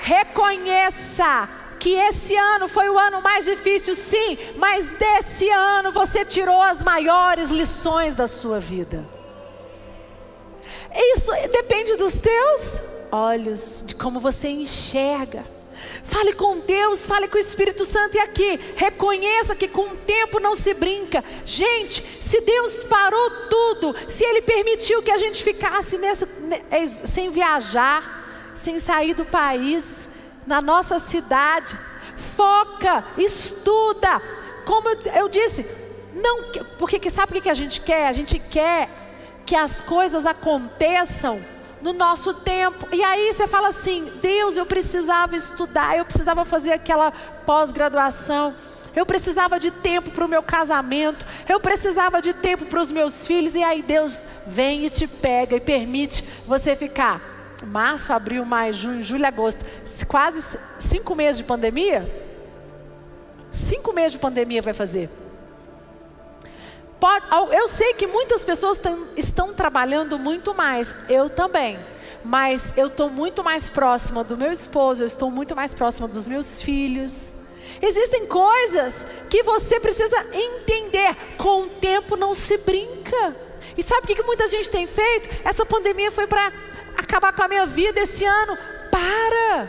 reconheça 0.00 1.59
que 1.80 1.94
esse 1.94 2.36
ano 2.36 2.68
foi 2.68 2.90
o 2.90 2.98
ano 2.98 3.22
mais 3.22 3.46
difícil, 3.46 3.96
sim, 3.96 4.38
mas 4.56 4.86
desse 4.86 5.48
ano 5.48 5.90
você 5.90 6.24
tirou 6.24 6.60
as 6.60 6.84
maiores 6.84 7.50
lições 7.50 8.14
da 8.14 8.28
sua 8.28 8.60
vida. 8.60 9.04
Isso 10.94 11.32
depende 11.50 11.96
dos 11.96 12.12
teus 12.14 12.80
olhos, 13.10 13.82
de 13.86 13.94
como 13.94 14.20
você 14.20 14.48
enxerga. 14.48 15.44
Fale 16.04 16.34
com 16.34 16.58
Deus, 16.58 17.06
fale 17.06 17.26
com 17.28 17.38
o 17.38 17.40
Espírito 17.40 17.86
Santo 17.86 18.16
e 18.16 18.20
aqui, 18.20 18.60
reconheça 18.76 19.56
que 19.56 19.66
com 19.66 19.82
o 19.82 19.96
tempo 19.96 20.38
não 20.38 20.54
se 20.54 20.74
brinca. 20.74 21.24
Gente, 21.46 22.04
se 22.20 22.42
Deus 22.42 22.84
parou 22.84 23.30
tudo, 23.48 23.96
se 24.10 24.22
Ele 24.22 24.42
permitiu 24.42 25.02
que 25.02 25.10
a 25.10 25.16
gente 25.16 25.42
ficasse 25.42 25.96
nessa, 25.96 26.28
sem 27.04 27.30
viajar, 27.30 28.52
sem 28.54 28.78
sair 28.78 29.14
do 29.14 29.24
país, 29.24 30.09
na 30.46 30.60
nossa 30.60 30.98
cidade. 30.98 31.76
Foca, 32.36 33.04
estuda. 33.18 34.20
Como 34.64 34.88
eu, 35.14 35.28
disse, 35.28 35.66
não, 36.14 36.44
porque 36.78 37.10
sabe 37.10 37.38
o 37.38 37.42
que 37.42 37.48
a 37.48 37.54
gente 37.54 37.80
quer? 37.80 38.06
A 38.06 38.12
gente 38.12 38.38
quer 38.38 38.88
que 39.46 39.56
as 39.56 39.80
coisas 39.80 40.26
aconteçam 40.26 41.40
no 41.82 41.92
nosso 41.92 42.34
tempo. 42.34 42.86
E 42.92 43.02
aí 43.02 43.32
você 43.32 43.46
fala 43.46 43.68
assim: 43.68 44.10
Deus, 44.20 44.56
eu 44.56 44.66
precisava 44.66 45.36
estudar, 45.36 45.96
eu 45.96 46.04
precisava 46.04 46.44
fazer 46.44 46.72
aquela 46.72 47.10
pós-graduação. 47.10 48.54
Eu 48.94 49.06
precisava 49.06 49.60
de 49.60 49.70
tempo 49.70 50.10
para 50.10 50.24
o 50.24 50.28
meu 50.28 50.42
casamento, 50.42 51.24
eu 51.48 51.60
precisava 51.60 52.20
de 52.20 52.32
tempo 52.34 52.66
para 52.66 52.80
os 52.80 52.90
meus 52.90 53.24
filhos, 53.24 53.54
e 53.54 53.62
aí 53.62 53.82
Deus 53.82 54.26
vem 54.48 54.84
e 54.84 54.90
te 54.90 55.06
pega 55.06 55.54
e 55.54 55.60
permite 55.60 56.24
você 56.44 56.74
ficar 56.74 57.29
março, 57.66 58.12
abril, 58.12 58.44
maio, 58.44 58.72
junho, 58.72 59.02
julho, 59.02 59.26
agosto, 59.26 59.64
quase 60.06 60.58
cinco 60.78 61.14
meses 61.14 61.38
de 61.38 61.44
pandemia. 61.44 62.08
Cinco 63.50 63.92
meses 63.92 64.12
de 64.12 64.18
pandemia 64.18 64.62
vai 64.62 64.72
fazer. 64.72 65.08
Pode, 67.00 67.24
eu 67.52 67.66
sei 67.66 67.94
que 67.94 68.06
muitas 68.06 68.44
pessoas 68.44 68.78
tão, 68.78 69.08
estão 69.16 69.54
trabalhando 69.54 70.18
muito 70.18 70.54
mais, 70.54 70.94
eu 71.08 71.30
também. 71.30 71.78
Mas 72.22 72.74
eu 72.76 72.88
estou 72.88 73.08
muito 73.08 73.42
mais 73.42 73.70
próxima 73.70 74.22
do 74.22 74.36
meu 74.36 74.52
esposo, 74.52 75.02
eu 75.02 75.06
estou 75.06 75.30
muito 75.30 75.56
mais 75.56 75.72
próxima 75.72 76.06
dos 76.06 76.28
meus 76.28 76.60
filhos. 76.60 77.34
Existem 77.80 78.26
coisas 78.26 79.06
que 79.30 79.42
você 79.42 79.80
precisa 79.80 80.26
entender. 80.32 81.16
Com 81.38 81.62
o 81.62 81.68
tempo 81.68 82.16
não 82.16 82.34
se 82.34 82.58
brinca. 82.58 83.34
E 83.76 83.82
sabe 83.82 84.04
o 84.04 84.14
que 84.14 84.22
muita 84.22 84.48
gente 84.48 84.68
tem 84.68 84.86
feito? 84.86 85.30
Essa 85.44 85.64
pandemia 85.64 86.10
foi 86.10 86.26
para 86.26 86.52
acabar 87.00 87.32
com 87.32 87.42
a 87.42 87.48
minha 87.48 87.66
vida 87.66 88.00
esse 88.00 88.24
ano. 88.24 88.56
Para! 88.90 89.68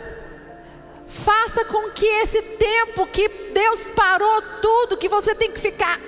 Faça 1.06 1.64
com 1.64 1.90
que 1.90 2.06
esse 2.06 2.40
tempo 2.40 3.06
que 3.06 3.28
Deus 3.52 3.90
parou 3.90 4.42
tudo, 4.62 4.96
que 4.96 5.08
você 5.08 5.34
tem 5.34 5.52
que 5.52 5.60
ficar 5.60 6.00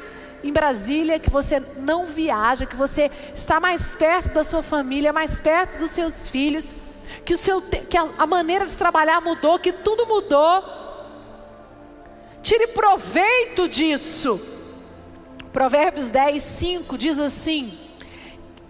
em 0.42 0.52
Brasília, 0.52 1.18
que 1.18 1.30
você 1.30 1.60
não 1.76 2.06
viaja, 2.06 2.66
que 2.66 2.76
você 2.76 3.10
está 3.34 3.60
mais 3.60 3.94
perto 3.94 4.30
da 4.30 4.44
sua 4.44 4.62
família, 4.62 5.12
mais 5.12 5.38
perto 5.40 5.78
dos 5.78 5.90
seus 5.90 6.28
filhos, 6.28 6.74
que, 7.24 7.34
o 7.34 7.36
seu, 7.36 7.60
que 7.62 7.96
a, 7.96 8.08
a 8.18 8.26
maneira 8.26 8.66
de 8.66 8.74
trabalhar 8.76 9.20
mudou, 9.20 9.58
que 9.58 9.72
tudo 9.72 10.06
mudou. 10.06 10.62
Tire 12.42 12.68
proveito 12.68 13.68
disso. 13.68 14.40
Provérbios 15.52 16.08
10, 16.08 16.42
5 16.42 16.98
diz 16.98 17.18
assim: 17.18 17.83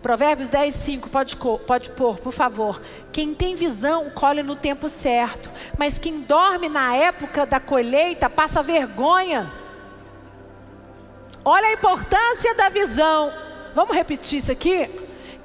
Provérbios 0.05 0.49
10, 0.49 0.75
5, 0.75 1.09
pode, 1.09 1.35
pode 1.67 1.89
pôr, 1.93 2.19
por 2.19 2.31
favor. 2.31 2.79
Quem 3.11 3.35
tem 3.35 3.55
visão 3.55 4.11
colhe 4.11 4.43
no 4.43 4.55
tempo 4.55 4.87
certo, 4.87 5.49
mas 5.79 5.97
quem 5.99 6.21
dorme 6.21 6.69
na 6.69 6.95
época 6.95 7.47
da 7.47 7.59
colheita 7.59 8.29
passa 8.29 8.63
vergonha. 8.63 9.51
Olha 11.43 11.69
a 11.69 11.73
importância 11.73 12.55
da 12.55 12.69
visão. 12.69 13.33
Vamos 13.75 13.97
repetir 13.97 14.41
isso 14.41 14.53
aqui? 14.53 14.91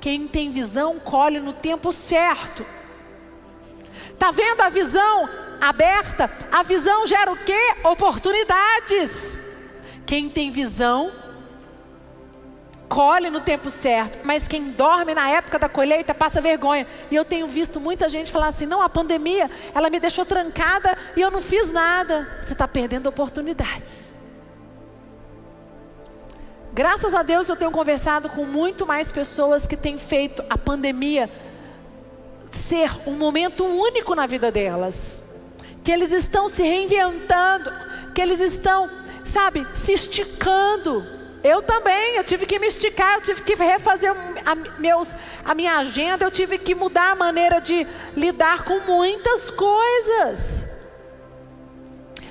Quem 0.02 0.28
tem 0.28 0.52
visão 0.52 1.00
colhe 1.00 1.40
no 1.40 1.54
tempo 1.54 1.94
certo. 1.94 2.66
Tá 4.18 4.30
vendo 4.30 4.60
a 4.60 4.68
visão 4.68 5.30
aberta? 5.62 6.30
A 6.52 6.64
visão 6.64 7.08
gera 7.08 7.32
o 7.32 7.38
quê? 7.46 7.76
Oportunidades. 7.86 9.40
Quem 10.06 10.30
tem 10.30 10.52
visão 10.52 11.29
colhe 12.90 13.30
no 13.30 13.40
tempo 13.40 13.70
certo, 13.70 14.18
mas 14.24 14.48
quem 14.48 14.72
dorme 14.72 15.14
na 15.14 15.30
época 15.30 15.60
da 15.60 15.70
colheita 15.70 16.14
passa 16.14 16.42
vergonha. 16.42 16.88
E 17.12 17.16
eu 17.16 17.24
tenho 17.24 17.48
visto 17.48 17.80
muita 17.80 18.10
gente 18.10 18.32
falar 18.32 18.48
assim: 18.48 18.66
não, 18.66 18.82
a 18.82 18.90
pandemia, 18.90 19.50
ela 19.74 19.90
me 19.90 20.00
deixou 20.00 20.26
trancada 20.26 20.98
e 21.16 21.22
eu 21.22 21.30
não 21.30 21.42
fiz 21.42 21.72
nada. 21.72 22.28
Você 22.42 22.54
está 22.54 22.68
perdendo 22.68 23.08
oportunidades. 23.08 24.16
Graças 26.74 27.14
a 27.14 27.24
Deus 27.24 27.48
eu 27.48 27.56
tenho 27.56 27.72
conversado 27.72 28.30
com 28.30 28.46
muito 28.46 28.86
mais 28.86 29.12
pessoas 29.12 29.68
que 29.68 29.78
têm 29.78 29.98
feito 29.98 30.44
a 30.50 30.58
pandemia 30.58 31.30
ser 32.52 32.92
um 33.08 33.14
momento 33.14 33.64
único 33.64 34.16
na 34.16 34.26
vida 34.26 34.52
delas. 34.52 35.52
Que 35.84 35.92
eles 35.92 36.12
estão 36.12 36.50
se 36.50 36.64
reinventando, 36.64 37.72
que 38.14 38.22
eles 38.22 38.40
estão, 38.40 38.90
sabe, 39.24 39.66
se 39.74 39.94
esticando 39.94 41.19
eu 41.44 41.62
também, 41.62 42.16
eu 42.16 42.24
tive 42.24 42.46
que 42.46 42.60
me 42.60 42.68
esticar, 42.68 43.16
eu 43.16 43.22
tive 43.22 43.44
que 43.44 43.56
refazer 43.56 44.14
a, 44.46 44.56
meus, 44.56 45.16
a 45.46 45.56
minha 45.56 45.78
agenda, 45.78 46.26
eu 46.26 46.32
tive 46.32 46.58
que 46.58 46.76
mudar 46.76 47.12
a 47.12 47.16
maneira 47.16 47.62
de 47.62 47.88
lidar 48.16 48.64
com 48.64 48.80
muitas 48.82 49.50
coisas. 49.50 50.68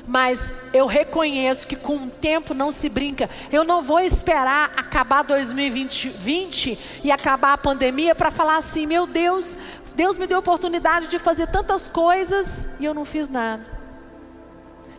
Mas 0.06 0.52
eu 0.72 0.86
reconheço 0.86 1.66
que 1.66 1.76
com 1.76 1.96
o 1.96 2.10
tempo 2.10 2.54
não 2.54 2.70
se 2.70 2.88
brinca. 2.88 3.28
Eu 3.52 3.64
não 3.64 3.82
vou 3.82 4.00
esperar 4.00 4.72
acabar 4.74 5.22
2020 5.22 6.08
20 6.08 7.00
e 7.04 7.10
acabar 7.10 7.52
a 7.52 7.58
pandemia 7.58 8.14
para 8.14 8.30
falar 8.30 8.56
assim: 8.56 8.86
meu 8.86 9.06
Deus, 9.06 9.54
Deus 9.94 10.16
me 10.16 10.26
deu 10.26 10.38
oportunidade 10.38 11.08
de 11.08 11.18
fazer 11.18 11.48
tantas 11.48 11.88
coisas 11.88 12.66
e 12.80 12.86
eu 12.86 12.94
não 12.94 13.04
fiz 13.04 13.28
nada. 13.28 13.64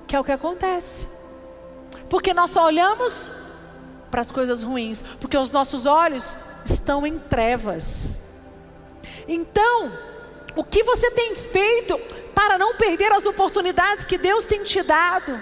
Que 0.05 0.15
é 0.15 0.19
o 0.19 0.23
que 0.23 0.31
acontece. 0.31 1.07
Porque 2.07 2.33
nós 2.33 2.51
só 2.51 2.65
olhamos 2.65 3.31
para 4.09 4.21
as 4.21 4.31
coisas 4.31 4.63
ruins, 4.63 5.03
porque 5.19 5.37
os 5.37 5.51
nossos 5.51 5.85
olhos 5.85 6.23
estão 6.65 7.05
em 7.05 7.17
trevas. 7.17 8.17
Então, 9.27 9.91
o 10.55 10.63
que 10.63 10.83
você 10.83 11.11
tem 11.11 11.35
feito 11.35 11.97
para 12.33 12.57
não 12.57 12.75
perder 12.75 13.11
as 13.11 13.25
oportunidades 13.25 14.03
que 14.03 14.17
Deus 14.17 14.45
tem 14.45 14.63
te 14.63 14.81
dado? 14.81 15.41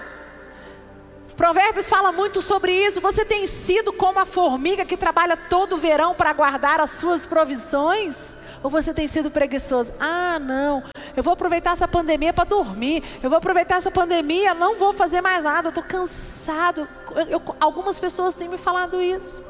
Provérbios 1.37 1.87
fala 1.87 2.11
muito 2.11 2.41
sobre 2.41 2.73
isso. 2.73 2.99
Você 2.99 3.23
tem 3.23 3.45
sido 3.45 3.93
como 3.93 4.19
a 4.19 4.25
formiga 4.25 4.83
que 4.83 4.97
trabalha 4.97 5.37
todo 5.37 5.73
o 5.73 5.77
verão 5.77 6.15
para 6.15 6.33
guardar 6.33 6.81
as 6.81 6.89
suas 6.89 7.27
provisões? 7.27 8.35
Ou 8.67 8.69
você 8.69 8.93
tem 8.93 9.07
sido 9.07 9.31
preguiçoso? 9.31 9.93
Ah, 9.97 10.37
não, 10.39 10.83
eu 11.15 11.23
vou 11.23 11.31
aproveitar 11.31 11.71
essa 11.71 11.87
pandemia 11.87 12.33
para 12.33 12.43
dormir. 12.43 13.01
Eu 13.23 13.29
vou 13.29 13.37
aproveitar 13.37 13.77
essa 13.77 13.89
pandemia, 13.89 14.53
não 14.53 14.77
vou 14.77 14.91
fazer 14.91 15.21
mais 15.21 15.45
nada. 15.45 15.67
Eu 15.67 15.69
estou 15.69 15.85
cansado. 15.85 16.85
Eu, 17.29 17.41
algumas 17.61 17.97
pessoas 17.97 18.33
têm 18.33 18.49
me 18.49 18.57
falado 18.57 19.01
isso. 19.01 19.41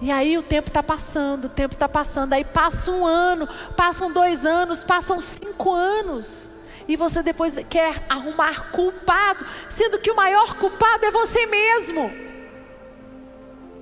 E 0.00 0.10
aí 0.10 0.36
o 0.36 0.42
tempo 0.42 0.66
está 0.66 0.82
passando, 0.82 1.44
o 1.44 1.48
tempo 1.48 1.76
está 1.76 1.88
passando. 1.88 2.32
Aí 2.32 2.42
passa 2.42 2.90
um 2.90 3.06
ano, 3.06 3.48
passam 3.76 4.12
dois 4.12 4.44
anos, 4.44 4.82
passam 4.82 5.20
cinco 5.20 5.72
anos. 5.72 6.50
E 6.88 6.96
você 6.96 7.22
depois 7.22 7.54
quer 7.70 8.02
arrumar 8.08 8.72
culpado, 8.72 9.46
sendo 9.68 10.00
que 10.00 10.10
o 10.10 10.16
maior 10.16 10.56
culpado 10.56 11.06
é 11.06 11.12
você 11.12 11.46
mesmo. 11.46 12.10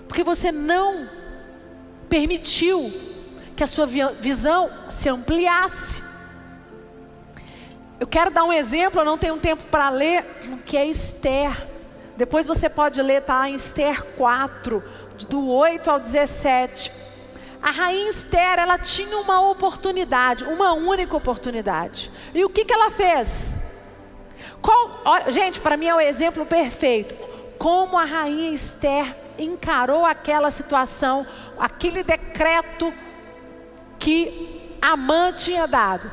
Porque 0.07 0.23
você 0.23 0.53
não 0.53 1.09
permitiu 2.07 3.16
que 3.57 3.65
a 3.65 3.67
sua 3.67 3.87
visão 4.21 4.71
se 4.89 5.09
ampliasse. 5.09 6.03
Eu 7.99 8.07
quero 8.07 8.31
dar 8.31 8.45
um 8.45 8.53
exemplo, 8.53 9.01
eu 9.01 9.05
não 9.05 9.17
tenho 9.17 9.39
tempo 9.39 9.65
para 9.71 9.89
ler, 9.89 10.23
que 10.67 10.77
é 10.77 10.87
Esther. 10.87 11.67
Depois 12.17 12.47
você 12.47 12.69
pode 12.69 13.01
ler, 13.01 13.23
tá? 13.23 13.49
Em 13.49 13.55
Esther 13.55 14.03
4, 14.17 14.85
do 15.29 15.49
8 15.51 15.91
ao 15.91 15.99
17. 15.99 16.93
A 17.63 17.71
rainha 17.71 18.11
Esther, 18.11 18.59
ela 18.59 18.79
tinha 18.79 19.17
uma 19.19 19.41
oportunidade, 19.51 20.45
uma 20.45 20.75
única 20.75 21.17
oportunidade. 21.17 22.13
E 22.35 22.45
o 22.45 22.51
que, 22.51 22.65
que 22.67 22.73
ela 22.73 22.91
fez? 22.91 23.57
Qual, 24.61 25.03
gente, 25.29 25.61
para 25.61 25.77
mim 25.77 25.87
é 25.87 25.95
o 25.95 26.01
exemplo 26.01 26.45
perfeito. 26.45 27.15
Como 27.59 27.97
a 27.97 28.05
rainha 28.05 28.53
Esther 28.53 29.17
encarou 29.39 30.05
aquela 30.05 30.51
situação, 30.51 31.27
aquele 31.59 32.03
decreto 32.03 32.93
que 33.99 34.79
Amã 34.81 35.33
tinha 35.33 35.67
dado 35.67 36.11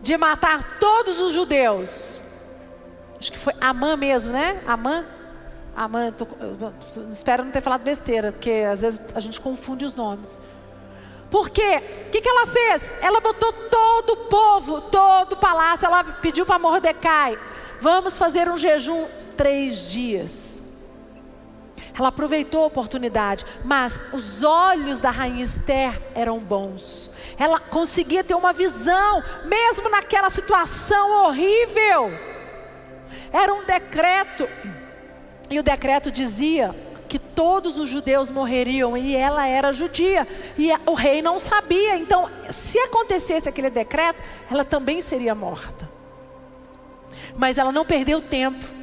de 0.00 0.16
matar 0.16 0.78
todos 0.78 1.20
os 1.20 1.32
judeus. 1.32 2.20
Acho 3.18 3.32
que 3.32 3.38
foi 3.38 3.52
Amã 3.60 3.96
mesmo, 3.96 4.32
né? 4.32 4.62
Amã? 4.66 5.04
Amã, 5.76 6.10
tô, 6.10 6.26
espero 7.10 7.44
não 7.44 7.52
ter 7.52 7.60
falado 7.60 7.82
besteira, 7.82 8.32
porque 8.32 8.50
às 8.50 8.80
vezes 8.80 9.00
a 9.14 9.20
gente 9.20 9.40
confunde 9.40 9.84
os 9.84 9.94
nomes. 9.94 10.38
Por 11.30 11.50
quê? 11.50 11.82
O 12.06 12.10
que, 12.10 12.20
que 12.20 12.28
ela 12.28 12.46
fez? 12.46 12.90
Ela 13.00 13.20
botou 13.20 13.52
todo 13.52 14.12
o 14.12 14.16
povo, 14.28 14.80
todo 14.82 15.32
o 15.34 15.36
palácio, 15.36 15.86
ela 15.86 16.02
pediu 16.04 16.46
para 16.46 16.58
Mordecai: 16.58 17.38
vamos 17.80 18.18
fazer 18.18 18.48
um 18.48 18.56
jejum 18.56 19.06
três 19.36 19.90
dias. 19.90 20.57
Ela 21.98 22.08
aproveitou 22.08 22.62
a 22.62 22.66
oportunidade, 22.66 23.44
mas 23.64 23.98
os 24.12 24.44
olhos 24.44 24.98
da 24.98 25.10
rainha 25.10 25.42
Esther 25.42 26.00
eram 26.14 26.38
bons. 26.38 27.10
Ela 27.36 27.58
conseguia 27.58 28.22
ter 28.22 28.34
uma 28.34 28.52
visão, 28.52 29.22
mesmo 29.44 29.88
naquela 29.88 30.30
situação 30.30 31.24
horrível. 31.24 32.12
Era 33.32 33.52
um 33.52 33.64
decreto, 33.64 34.48
e 35.50 35.58
o 35.58 35.62
decreto 35.62 36.10
dizia 36.10 36.72
que 37.08 37.18
todos 37.18 37.78
os 37.78 37.88
judeus 37.88 38.30
morreriam, 38.30 38.96
e 38.96 39.16
ela 39.16 39.48
era 39.48 39.72
judia, 39.72 40.28
e 40.56 40.70
o 40.86 40.94
rei 40.94 41.20
não 41.20 41.40
sabia. 41.40 41.96
Então, 41.96 42.30
se 42.48 42.78
acontecesse 42.78 43.48
aquele 43.48 43.70
decreto, 43.70 44.22
ela 44.48 44.64
também 44.64 45.00
seria 45.00 45.34
morta. 45.34 45.88
Mas 47.36 47.58
ela 47.58 47.72
não 47.72 47.84
perdeu 47.84 48.20
tempo 48.20 48.77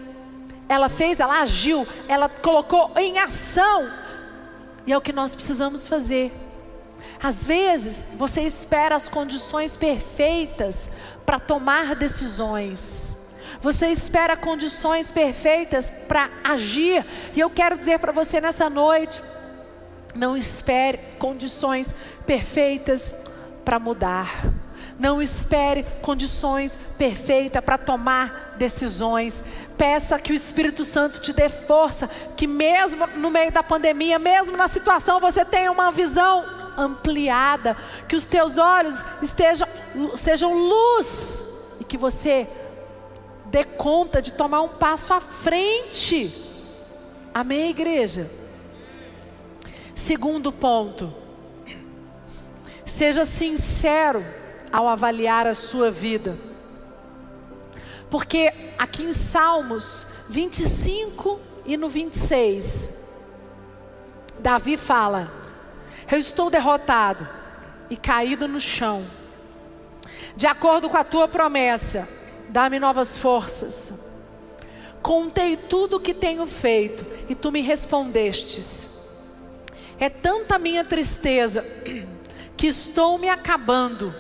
ela 0.68 0.90
fez, 0.90 1.20
ela 1.20 1.42
agiu, 1.42 1.88
ela 2.08 2.28
colocou 2.28 2.92
em 2.98 3.20
ação. 3.20 3.90
E 4.86 4.94
é 4.94 4.98
o 4.98 5.02
que 5.02 5.14
nós 5.14 5.36
precisamos 5.36 5.88
fazer. 5.88 6.32
Às 7.22 7.46
vezes, 7.46 8.06
você 8.18 8.42
espera 8.42 8.96
as 8.96 9.10
condições 9.10 9.78
perfeitas 9.78 10.90
para 11.26 11.40
tomar 11.40 11.96
decisões. 11.96 13.34
Você 13.62 13.88
espera 13.88 14.38
condições 14.38 15.12
perfeitas 15.12 15.90
para 16.08 16.30
agir. 16.44 17.06
E 17.36 17.40
eu 17.40 17.50
quero 17.50 17.78
dizer 17.78 18.00
para 18.00 18.12
você 18.12 18.40
nessa 18.40 18.70
noite: 18.70 19.22
não 20.14 20.38
espere 20.38 21.00
condições 21.18 21.96
perfeitas 22.26 23.14
para 23.64 23.80
mudar. 23.80 24.54
Não 25.00 25.22
espere 25.22 25.84
condições 26.02 26.78
perfeitas 26.98 27.64
para 27.64 27.78
tomar 27.78 28.56
decisões. 28.58 29.44
Peça 29.78 30.18
que 30.18 30.32
o 30.32 30.36
Espírito 30.36 30.84
Santo 30.84 31.20
te 31.20 31.34
dê 31.34 31.50
força, 31.50 32.10
que 32.38 32.48
mesmo 32.48 33.08
no 33.16 33.30
meio 33.30 33.52
da 33.52 33.62
pandemia, 33.62 34.18
mesmo 34.18 34.56
na 34.56 34.68
situação, 34.68 35.20
você 35.20 35.44
tenha 35.44 35.72
uma 35.72 35.92
visão 35.92 36.46
ampliada, 36.78 37.76
que 38.08 38.16
os 38.16 38.26
teus 38.26 38.58
olhos 38.58 39.04
estejam, 39.22 39.68
sejam 40.16 40.54
luz 40.54 41.42
e 41.80 41.84
que 41.84 41.98
você 41.98 42.48
dê 43.46 43.64
conta 43.64 44.22
de 44.22 44.34
tomar 44.34 44.62
um 44.62 44.70
passo 44.70 45.14
à 45.14 45.20
frente. 45.20 46.34
Amém, 47.34 47.70
igreja? 47.70 48.30
Segundo 49.94 50.52
ponto, 50.52 51.14
seja 52.86 53.26
sincero 53.26 54.24
ao 54.72 54.88
avaliar 54.88 55.48
a 55.48 55.54
sua 55.54 55.90
vida. 55.90 56.38
Porque 58.10 58.54
aqui 58.78 59.04
em 59.04 59.14
Salmos 59.14 60.08
25 60.30 61.40
e 61.66 61.78
no 61.78 61.90
26, 61.90 62.90
Davi 64.40 64.78
fala: 64.78 65.32
Eu 66.12 66.18
estou 66.18 66.50
derrotado 66.50 67.28
e 67.90 67.98
caído 67.98 68.48
no 68.48 68.60
chão. 68.60 69.06
De 70.36 70.48
acordo 70.48 70.90
com 70.90 70.98
a 70.98 71.04
tua 71.04 71.28
promessa, 71.28 72.08
dá-me 72.50 72.80
novas 72.80 73.18
forças. 73.18 73.94
Contei 75.02 75.56
tudo 75.56 75.98
o 75.98 76.00
que 76.00 76.14
tenho 76.14 76.46
feito 76.48 77.06
e 77.30 77.36
tu 77.36 77.52
me 77.52 77.62
respondestes. 77.62 78.90
É 80.00 80.10
tanta 80.10 80.60
minha 80.60 80.84
tristeza 80.84 81.64
que 82.58 82.68
estou 82.68 83.18
me 83.18 83.30
acabando. 83.30 84.14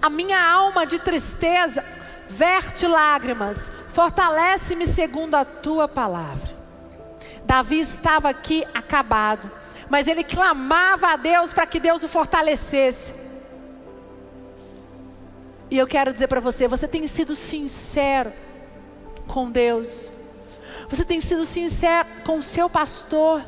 A 0.00 0.10
minha 0.10 0.42
alma 0.42 0.84
de 0.84 0.98
tristeza 0.98 1.84
verte 2.28 2.86
lágrimas, 2.86 3.70
fortalece-me 3.92 4.86
segundo 4.86 5.34
a 5.34 5.44
tua 5.44 5.86
palavra. 5.86 6.50
Davi 7.44 7.80
estava 7.80 8.28
aqui 8.28 8.64
acabado, 8.72 9.50
mas 9.88 10.08
ele 10.08 10.24
clamava 10.24 11.08
a 11.08 11.16
Deus 11.16 11.52
para 11.52 11.66
que 11.66 11.80
Deus 11.80 12.02
o 12.02 12.08
fortalecesse. 12.08 13.14
E 15.70 15.78
eu 15.78 15.86
quero 15.86 16.12
dizer 16.12 16.28
para 16.28 16.40
você: 16.40 16.68
você 16.68 16.86
tem 16.86 17.06
sido 17.06 17.34
sincero 17.34 18.32
com 19.26 19.50
Deus, 19.50 20.12
você 20.88 21.04
tem 21.04 21.20
sido 21.20 21.44
sincero 21.44 22.08
com 22.24 22.38
o 22.38 22.42
seu 22.42 22.68
pastor. 22.68 23.42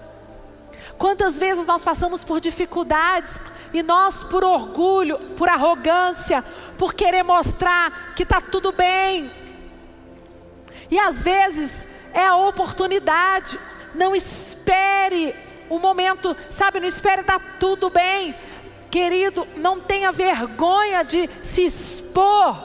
Quantas 0.99 1.39
vezes 1.39 1.67
nós 1.67 1.85
passamos 1.85 2.23
por 2.23 2.41
dificuldades 2.41 3.41
e 3.73 3.83
nós, 3.83 4.23
por 4.25 4.45
orgulho, 4.45 5.19
por 5.37 5.49
arrogância, 5.49 6.45
por 6.79 6.95
querer 6.95 7.25
mostrar 7.25 8.15
que 8.15 8.23
está 8.23 8.41
tudo 8.41 8.71
bem. 8.73 9.44
E 10.95 10.99
às 11.01 11.21
vezes 11.23 11.89
é 12.13 12.25
a 12.25 12.37
oportunidade. 12.37 13.59
Não 13.97 14.15
espere 14.15 15.35
o 15.69 15.77
momento, 15.77 16.37
sabe? 16.49 16.79
Não 16.79 16.87
espere 16.87 17.23
estar 17.23 17.41
tá 17.41 17.45
tudo 17.59 17.91
bem. 17.91 18.33
Querido, 18.93 19.45
não 19.57 19.81
tenha 19.81 20.13
vergonha 20.13 21.03
de 21.03 21.29
se 21.43 21.65
expor. 21.65 22.57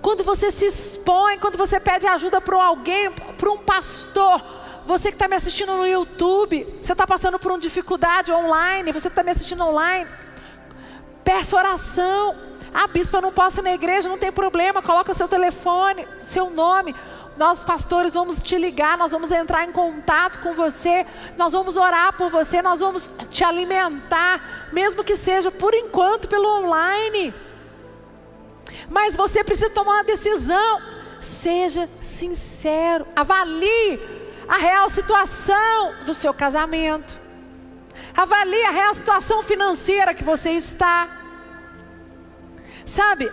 Quando 0.00 0.24
você 0.24 0.50
se 0.50 0.64
expõe, 0.64 1.38
quando 1.38 1.58
você 1.58 1.78
pede 1.78 2.06
ajuda 2.06 2.40
para 2.40 2.56
alguém, 2.56 3.10
para 3.10 3.52
um 3.52 3.58
pastor, 3.58 4.42
você 4.86 5.10
que 5.10 5.16
está 5.16 5.28
me 5.28 5.36
assistindo 5.36 5.76
no 5.76 5.86
YouTube, 5.86 6.64
você 6.80 6.92
está 6.92 7.06
passando 7.06 7.38
por 7.38 7.52
uma 7.52 7.58
dificuldade 7.58 8.32
online, 8.32 8.92
você 8.92 9.08
está 9.08 9.22
me 9.22 9.30
assistindo 9.30 9.62
online, 9.62 10.08
Peça 11.24 11.56
oração. 11.56 12.36
Ah, 12.76 12.88
bispo, 12.88 13.16
eu 13.16 13.22
não 13.22 13.32
posso 13.32 13.60
ir 13.60 13.62
na 13.62 13.72
igreja, 13.72 14.08
não 14.08 14.18
tem 14.18 14.32
problema. 14.32 14.82
Coloca 14.82 15.14
seu 15.14 15.28
telefone, 15.28 16.08
seu 16.24 16.50
nome. 16.50 16.94
Nós, 17.36 17.62
pastores, 17.62 18.14
vamos 18.14 18.42
te 18.42 18.58
ligar, 18.58 18.98
nós 18.98 19.12
vamos 19.12 19.30
entrar 19.30 19.64
em 19.64 19.72
contato 19.72 20.40
com 20.40 20.54
você, 20.54 21.06
nós 21.36 21.52
vamos 21.52 21.76
orar 21.76 22.12
por 22.16 22.30
você, 22.30 22.62
nós 22.62 22.80
vamos 22.80 23.10
te 23.30 23.42
alimentar, 23.42 24.68
mesmo 24.72 25.02
que 25.02 25.16
seja 25.16 25.50
por 25.50 25.72
enquanto 25.72 26.28
pelo 26.28 26.48
online. 26.48 27.32
Mas 28.88 29.16
você 29.16 29.44
precisa 29.44 29.70
tomar 29.70 29.94
uma 29.94 30.04
decisão. 30.04 30.80
Seja 31.20 31.88
sincero, 32.02 33.06
avalie 33.16 34.00
a 34.46 34.58
real 34.58 34.90
situação 34.90 35.94
do 36.04 36.12
seu 36.12 36.34
casamento. 36.34 37.14
Avalie 38.16 38.64
a 38.64 38.70
real 38.70 38.94
situação 38.94 39.42
financeira 39.42 40.12
que 40.12 40.22
você 40.22 40.50
está. 40.50 41.23
Sabe, 42.94 43.28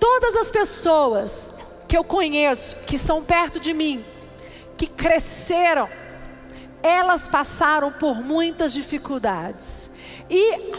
todas 0.00 0.34
as 0.34 0.50
pessoas 0.50 1.48
que 1.86 1.96
eu 1.96 2.02
conheço, 2.02 2.74
que 2.84 2.98
são 2.98 3.22
perto 3.22 3.60
de 3.60 3.72
mim, 3.72 4.04
que 4.76 4.88
cresceram, 4.88 5.88
elas 6.82 7.28
passaram 7.28 7.92
por 7.92 8.20
muitas 8.20 8.72
dificuldades. 8.72 9.92
E 10.28 10.72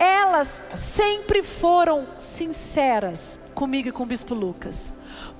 elas 0.00 0.60
sempre 0.74 1.44
foram 1.44 2.08
sinceras 2.18 3.38
comigo 3.54 3.90
e 3.90 3.92
com 3.92 4.02
o 4.02 4.06
bispo 4.06 4.34
Lucas. 4.34 4.92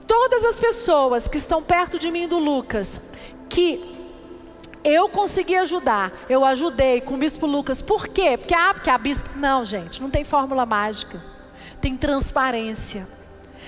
Todas 0.07 0.44
as 0.44 0.61
pessoas 0.61 1.27
que 1.27 1.37
estão 1.37 1.64
perto 1.64 1.99
de 1.99 2.12
mim 2.12 2.29
do 2.29 2.38
Lucas, 2.38 3.01
que 3.49 4.03
eu 4.85 5.09
consegui 5.09 5.57
ajudar, 5.57 6.12
eu 6.29 6.44
ajudei 6.44 7.01
com 7.01 7.14
o 7.14 7.16
bispo 7.16 7.47
Lucas. 7.47 7.81
Por 7.81 8.07
quê? 8.07 8.37
Porque, 8.37 8.55
ah, 8.55 8.75
porque 8.75 8.90
a 8.90 8.99
bispo. 8.99 9.31
Não, 9.37 9.64
gente, 9.64 10.03
não 10.03 10.11
tem 10.11 10.25
fórmula 10.25 10.66
mágica. 10.66 11.20
Tem 11.81 11.97
transparência. 11.97 13.09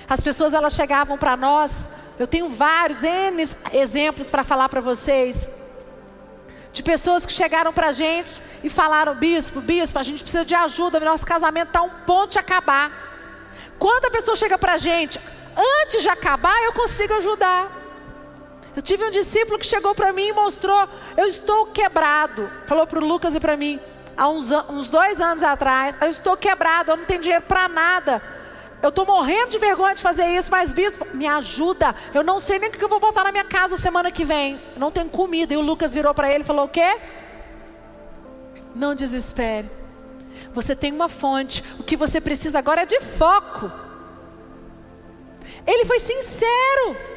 As 0.07 0.21
pessoas 0.21 0.53
elas 0.53 0.73
chegavam 0.73 1.17
para 1.17 1.35
nós, 1.35 1.89
eu 2.19 2.27
tenho 2.27 2.47
vários 2.47 3.03
N 3.03 3.47
exemplos 3.73 4.29
para 4.29 4.43
falar 4.43 4.69
para 4.69 4.79
vocês. 4.79 5.49
De 6.71 6.83
pessoas 6.83 7.25
que 7.25 7.33
chegaram 7.33 7.73
para 7.73 7.87
a 7.87 7.91
gente 7.91 8.35
e 8.63 8.69
falaram: 8.69 9.15
Bispo, 9.15 9.59
bispo, 9.59 9.97
a 9.97 10.03
gente 10.03 10.21
precisa 10.21 10.45
de 10.45 10.53
ajuda, 10.53 10.99
nosso 10.99 11.25
casamento 11.25 11.69
está 11.69 11.81
um 11.81 11.89
ponto 12.05 12.33
de 12.33 12.39
acabar. 12.39 12.91
Quando 13.79 14.05
a 14.05 14.11
pessoa 14.11 14.35
chega 14.35 14.57
para 14.57 14.73
a 14.73 14.77
gente, 14.77 15.19
antes 15.83 16.01
de 16.01 16.09
acabar, 16.09 16.55
eu 16.63 16.73
consigo 16.73 17.13
ajudar. 17.15 17.86
Eu 18.77 18.81
tive 18.83 19.03
um 19.03 19.09
discípulo 19.09 19.57
que 19.57 19.65
chegou 19.65 19.95
para 19.95 20.13
mim 20.13 20.27
e 20.27 20.33
mostrou: 20.33 20.87
eu 21.17 21.25
estou 21.25 21.65
quebrado. 21.65 22.47
Falou 22.67 22.85
para 22.85 22.99
o 22.99 23.03
Lucas 23.03 23.33
e 23.33 23.39
para 23.39 23.57
mim, 23.57 23.79
há 24.15 24.29
uns, 24.29 24.51
uns 24.69 24.87
dois 24.87 25.19
anos 25.19 25.41
atrás: 25.41 25.95
eu 25.99 26.09
estou 26.09 26.37
quebrado, 26.37 26.91
eu 26.91 26.97
não 26.97 27.03
tenho 27.03 27.19
dinheiro 27.19 27.43
para 27.47 27.67
nada. 27.67 28.21
Eu 28.83 28.89
estou 28.89 29.03
morrendo 29.03 29.49
de 29.49 29.57
vergonha 29.57 29.95
de 29.95 30.01
fazer 30.03 30.27
isso, 30.27 30.51
mas 30.51 30.73
bispo, 30.73 31.07
me 31.11 31.25
ajuda. 31.25 31.95
Eu 32.13 32.21
não 32.23 32.39
sei 32.39 32.59
nem 32.59 32.69
o 32.69 32.71
que 32.71 32.83
eu 32.83 32.87
vou 32.87 32.99
botar 32.99 33.23
na 33.23 33.31
minha 33.31 33.43
casa 33.43 33.77
semana 33.77 34.11
que 34.11 34.23
vem. 34.23 34.61
Eu 34.75 34.79
não 34.79 34.91
tenho 34.91 35.09
comida. 35.09 35.55
E 35.55 35.57
o 35.57 35.61
Lucas 35.61 35.91
virou 35.91 36.13
para 36.13 36.29
ele 36.29 36.41
e 36.41 36.43
falou: 36.43 36.65
O 36.65 36.69
quê? 36.69 36.99
Não 38.75 38.93
desespere. 38.93 39.67
Você 40.53 40.75
tem 40.75 40.91
uma 40.91 41.09
fonte. 41.09 41.63
O 41.79 41.83
que 41.83 41.97
você 41.97 42.21
precisa 42.21 42.59
agora 42.59 42.83
é 42.83 42.85
de 42.85 42.99
foco. 42.99 43.71
Ele 45.65 45.83
foi 45.83 45.97
sincero. 45.97 47.16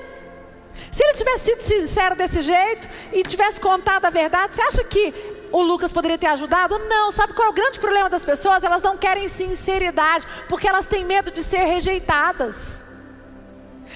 Se 0.91 1.03
ele 1.05 1.15
tivesse 1.15 1.45
sido 1.45 1.63
sincero 1.63 2.17
desse 2.17 2.43
jeito 2.43 2.89
e 3.13 3.23
tivesse 3.23 3.61
contado 3.61 4.05
a 4.05 4.11
verdade, 4.11 4.55
você 4.55 4.63
acha 4.63 4.85
que 4.85 5.15
o 5.53 5.63
Lucas 5.63 5.93
poderia 5.93 6.19
ter 6.19 6.29
ajudado? 6.29 6.79
Não. 6.79 7.11
Sabe 7.13 7.33
qual 7.33 7.49
é 7.49 7.51
o 7.51 7.55
grande 7.55 7.81
problema 7.81 8.09
das 8.09 8.25
pessoas? 8.25 8.63
Elas 8.63 8.83
não 8.83 8.97
querem 8.97 9.27
sinceridade, 9.29 10.27
porque 10.49 10.69
elas 10.69 10.87
têm 10.87 11.05
medo 11.05 11.31
de 11.31 11.43
ser 11.43 11.65
rejeitadas. 11.65 12.85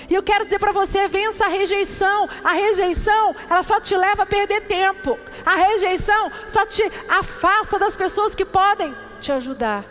E 0.09 0.15
eu 0.15 0.23
quero 0.23 0.45
dizer 0.45 0.59
para 0.59 0.73
você, 0.73 1.07
vença 1.09 1.47
a 1.47 1.49
rejeição. 1.49 2.29
A 2.43 2.53
rejeição, 2.53 3.35
ela 3.49 3.63
só 3.63 3.81
te 3.81 3.97
leva 3.97 4.25
a 4.25 4.27
perder 4.27 4.63
tempo. 4.63 5.19
A 5.47 5.57
rejeição 5.57 6.31
só 6.49 6.67
te 6.67 6.83
afasta 7.09 7.79
das 7.79 7.97
pessoas 7.97 8.35
que 8.35 8.45
podem 8.45 8.95
te 9.21 9.31
ajudar. 9.33 9.85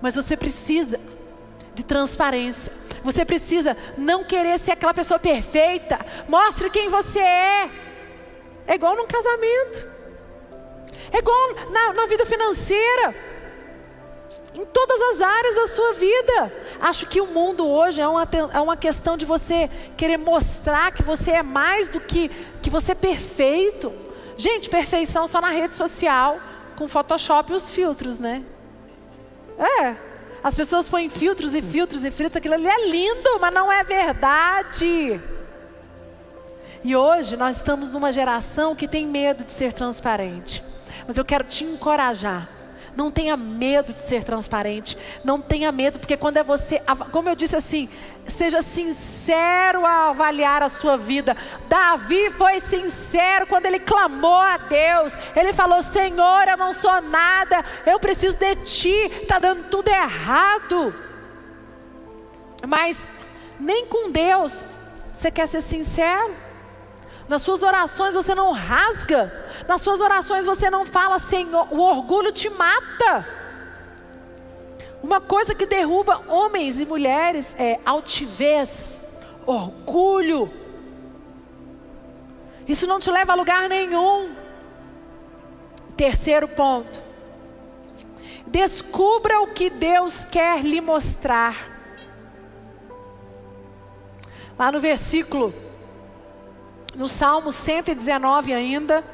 Mas 0.00 0.14
você 0.14 0.36
precisa 0.36 0.98
de 1.74 1.82
transparência. 1.82 2.72
Você 3.02 3.24
precisa 3.24 3.76
não 3.96 4.24
querer 4.24 4.58
ser 4.58 4.72
aquela 4.72 4.94
pessoa 4.94 5.18
perfeita. 5.18 5.98
Mostre 6.28 6.70
quem 6.70 6.88
você 6.88 7.20
é. 7.20 7.70
É 8.66 8.74
igual 8.74 8.96
num 8.96 9.06
casamento. 9.06 9.88
É 11.12 11.18
igual 11.18 11.54
na, 11.70 11.92
na 11.94 12.06
vida 12.06 12.26
financeira. 12.26 13.14
Em 14.54 14.64
todas 14.66 15.00
as 15.12 15.20
áreas 15.20 15.54
da 15.54 15.68
sua 15.68 15.92
vida. 15.94 16.52
Acho 16.80 17.06
que 17.06 17.20
o 17.20 17.26
mundo 17.26 17.66
hoje 17.66 18.00
é 18.00 18.06
uma, 18.06 18.28
é 18.52 18.60
uma 18.60 18.76
questão 18.76 19.16
de 19.16 19.24
você 19.24 19.70
querer 19.96 20.16
mostrar 20.16 20.92
que 20.92 21.02
você 21.02 21.32
é 21.32 21.42
mais 21.42 21.88
do 21.88 22.00
que 22.00 22.28
que 22.62 22.70
você 22.70 22.92
é 22.92 22.94
perfeito. 22.94 23.92
Gente, 24.36 24.68
perfeição 24.68 25.26
só 25.26 25.40
na 25.40 25.50
rede 25.50 25.74
social, 25.74 26.38
com 26.76 26.86
Photoshop 26.86 27.50
e 27.50 27.54
os 27.56 27.70
filtros, 27.70 28.18
né? 28.18 28.44
É. 29.58 30.07
As 30.42 30.54
pessoas 30.54 30.88
põem 30.88 31.08
filtros 31.08 31.54
e 31.54 31.60
filtros 31.60 32.04
e 32.04 32.10
filtros, 32.10 32.36
aquilo 32.36 32.54
ali 32.54 32.68
é 32.68 32.88
lindo, 32.88 33.40
mas 33.40 33.52
não 33.52 33.70
é 33.70 33.82
verdade. 33.82 35.20
E 36.84 36.94
hoje 36.94 37.36
nós 37.36 37.56
estamos 37.56 37.90
numa 37.90 38.12
geração 38.12 38.74
que 38.74 38.86
tem 38.86 39.06
medo 39.06 39.42
de 39.44 39.50
ser 39.50 39.72
transparente. 39.72 40.62
Mas 41.06 41.16
eu 41.16 41.24
quero 41.24 41.44
te 41.44 41.64
encorajar. 41.64 42.48
Não 42.96 43.10
tenha 43.10 43.36
medo 43.36 43.92
de 43.92 44.02
ser 44.02 44.24
transparente. 44.24 44.96
Não 45.24 45.40
tenha 45.40 45.72
medo, 45.72 45.98
porque 45.98 46.16
quando 46.16 46.36
é 46.36 46.42
você, 46.42 46.80
como 47.10 47.28
eu 47.28 47.34
disse 47.34 47.56
assim, 47.56 47.88
seja 48.28 48.62
sincero 48.62 49.84
ao 49.84 50.10
avaliar 50.10 50.62
a 50.62 50.68
sua 50.68 50.96
vida. 50.96 51.36
Davi 51.68 52.30
foi 52.30 52.60
sincero 52.60 53.46
quando 53.46 53.66
ele 53.66 53.78
clamou 53.78 54.38
a 54.38 54.56
Deus. 54.56 55.12
Ele 55.34 55.52
falou: 55.52 55.82
Senhor, 55.82 56.48
eu 56.48 56.56
não 56.56 56.72
sou 56.72 57.00
nada, 57.02 57.64
eu 57.86 57.98
preciso 57.98 58.36
de 58.36 58.56
ti, 58.56 59.10
está 59.22 59.38
dando 59.38 59.68
tudo 59.70 59.88
errado. 59.88 60.94
Mas 62.66 63.08
nem 63.58 63.86
com 63.86 64.10
Deus 64.10 64.64
você 65.12 65.30
quer 65.30 65.46
ser 65.46 65.60
sincero. 65.60 66.34
Nas 67.28 67.42
suas 67.42 67.62
orações 67.62 68.14
você 68.14 68.34
não 68.34 68.52
rasga. 68.52 69.32
Nas 69.66 69.82
suas 69.82 70.00
orações 70.00 70.46
você 70.46 70.70
não 70.70 70.86
fala, 70.86 71.18
Senhor, 71.18 71.68
o 71.70 71.80
orgulho 71.80 72.32
te 72.32 72.48
mata. 72.48 73.37
Uma 75.02 75.20
coisa 75.20 75.54
que 75.54 75.66
derruba 75.66 76.22
homens 76.28 76.80
e 76.80 76.86
mulheres 76.86 77.54
é 77.58 77.78
altivez, 77.84 79.20
orgulho. 79.46 80.50
Isso 82.66 82.86
não 82.86 82.98
te 82.98 83.10
leva 83.10 83.32
a 83.32 83.36
lugar 83.36 83.68
nenhum. 83.68 84.34
Terceiro 85.96 86.48
ponto. 86.48 87.02
Descubra 88.46 89.40
o 89.40 89.48
que 89.48 89.70
Deus 89.70 90.24
quer 90.24 90.62
lhe 90.62 90.80
mostrar. 90.80 91.56
Lá 94.58 94.72
no 94.72 94.80
versículo, 94.80 95.54
no 96.94 97.08
Salmo 97.08 97.52
119 97.52 98.52
ainda, 98.52 99.04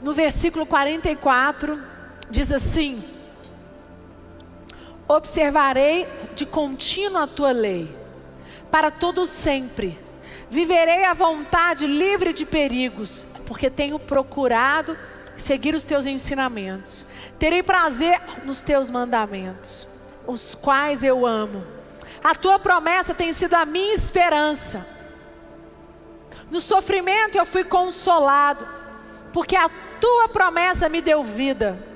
no 0.00 0.12
versículo 0.12 0.66
44, 0.66 1.80
diz 2.28 2.50
assim: 2.50 3.11
Observarei 5.08 6.06
de 6.34 6.46
contínuo 6.46 7.18
a 7.18 7.26
tua 7.26 7.52
lei, 7.52 7.94
para 8.70 8.90
todo 8.90 9.26
sempre. 9.26 9.98
Viverei 10.48 11.04
à 11.04 11.12
vontade, 11.12 11.86
livre 11.86 12.32
de 12.32 12.44
perigos, 12.44 13.26
porque 13.46 13.68
tenho 13.70 13.98
procurado 13.98 14.96
seguir 15.36 15.74
os 15.74 15.82
teus 15.82 16.06
ensinamentos. 16.06 17.06
Terei 17.38 17.62
prazer 17.62 18.20
nos 18.44 18.62
teus 18.62 18.90
mandamentos, 18.90 19.86
os 20.26 20.54
quais 20.54 21.02
eu 21.02 21.26
amo. 21.26 21.64
A 22.22 22.34
tua 22.34 22.58
promessa 22.58 23.14
tem 23.14 23.32
sido 23.32 23.54
a 23.54 23.64
minha 23.64 23.94
esperança. 23.94 24.86
No 26.50 26.60
sofrimento 26.60 27.36
eu 27.36 27.44
fui 27.44 27.64
consolado, 27.64 28.66
porque 29.32 29.56
a 29.56 29.68
tua 30.00 30.28
promessa 30.28 30.88
me 30.88 31.00
deu 31.00 31.24
vida. 31.24 31.91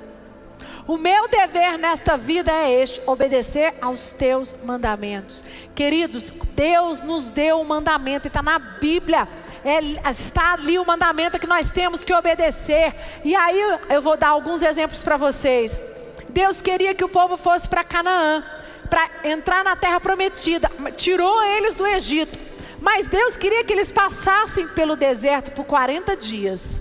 O 0.87 0.97
meu 0.97 1.27
dever 1.27 1.77
nesta 1.79 2.17
vida 2.17 2.53
é 2.53 2.81
este: 2.81 3.03
obedecer 3.07 3.75
aos 3.81 4.11
teus 4.11 4.55
mandamentos. 4.65 5.43
Queridos, 5.75 6.33
Deus 6.55 7.03
nos 7.03 7.29
deu 7.29 7.61
um 7.61 7.65
mandamento, 7.65 8.29
está 8.29 8.43
na 8.43 8.59
Bíblia. 8.59 9.29
É, 9.65 9.81
está 10.11 10.53
ali 10.53 10.79
o 10.79 10.87
mandamento 10.87 11.41
que 11.41 11.47
nós 11.47 11.71
temos 11.71 12.05
que 12.05 12.15
obedecer. 12.15 12.95
E 13.25 13.35
aí 13.35 13.61
eu 13.89 14.01
vou 14.01 14.17
dar 14.17 14.29
alguns 14.29 14.63
exemplos 14.63 15.03
para 15.03 15.17
vocês. 15.17 15.83
Deus 16.29 16.63
queria 16.63 16.95
que 16.95 17.05
o 17.05 17.09
povo 17.09 17.37
fosse 17.37 17.69
para 17.69 17.83
Canaã 17.83 18.45
para 18.87 19.11
entrar 19.25 19.65
na 19.65 19.75
terra 19.75 20.01
prometida, 20.01 20.71
tirou 20.97 21.43
eles 21.43 21.75
do 21.75 21.87
Egito. 21.87 22.39
Mas 22.81 23.09
Deus 23.09 23.37
queria 23.37 23.65
que 23.65 23.73
eles 23.73 23.91
passassem 23.91 24.69
pelo 24.69 24.95
deserto 24.95 25.51
por 25.53 25.65
40 25.65 26.17
dias. 26.17 26.81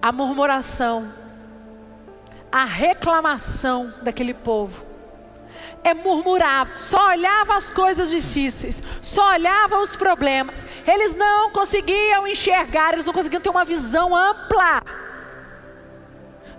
A 0.00 0.12
murmuração, 0.12 1.12
a 2.52 2.64
reclamação 2.66 3.92
daquele 4.02 4.34
povo 4.34 4.92
é 5.82 5.94
murmurar, 5.94 6.78
só 6.78 7.08
olhava 7.08 7.54
as 7.54 7.68
coisas 7.70 8.10
difíceis, 8.10 8.82
só 9.02 9.32
olhava 9.32 9.78
os 9.78 9.96
problemas. 9.96 10.64
Eles 10.86 11.14
não 11.16 11.50
conseguiam 11.50 12.26
enxergar, 12.26 12.92
eles 12.92 13.04
não 13.04 13.12
conseguiam 13.12 13.40
ter 13.40 13.48
uma 13.48 13.64
visão 13.64 14.14
ampla. 14.14 14.82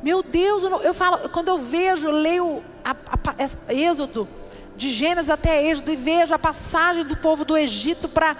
Meu 0.01 0.21
Deus, 0.21 0.63
eu, 0.63 0.81
eu 0.81 0.93
falo, 0.93 1.29
quando 1.29 1.47
eu 1.47 1.57
vejo, 1.59 2.07
eu 2.07 2.11
leio 2.11 2.63
a, 2.83 2.91
a, 2.91 3.73
Êxodo, 3.73 4.27
de 4.75 4.89
Gênesis 4.89 5.29
até 5.29 5.63
Êxodo, 5.63 5.93
e 5.93 5.95
vejo 5.95 6.33
a 6.33 6.39
passagem 6.39 7.05
do 7.05 7.15
povo 7.15 7.45
do 7.45 7.55
Egito 7.55 8.09
para 8.09 8.35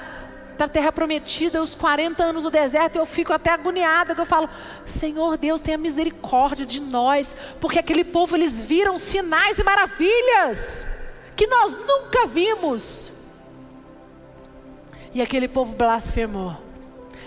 a 0.59 0.67
terra 0.67 0.91
prometida, 0.91 1.61
os 1.61 1.75
40 1.75 2.23
anos 2.23 2.43
no 2.43 2.51
deserto, 2.51 2.97
eu 2.97 3.05
fico 3.05 3.33
até 3.33 3.51
agoniada, 3.51 4.13
que 4.13 4.21
eu 4.21 4.25
falo, 4.25 4.49
Senhor 4.85 5.37
Deus, 5.37 5.61
tenha 5.61 5.77
misericórdia 5.77 6.65
de 6.65 6.79
nós, 6.79 7.35
porque 7.59 7.79
aquele 7.79 8.03
povo, 8.03 8.35
eles 8.35 8.61
viram 8.61 8.97
sinais 8.97 9.59
e 9.59 9.63
maravilhas, 9.63 10.85
que 11.35 11.47
nós 11.47 11.73
nunca 11.73 12.25
vimos, 12.25 13.11
e 15.13 15.21
aquele 15.21 15.47
povo 15.47 15.73
blasfemou, 15.75 16.55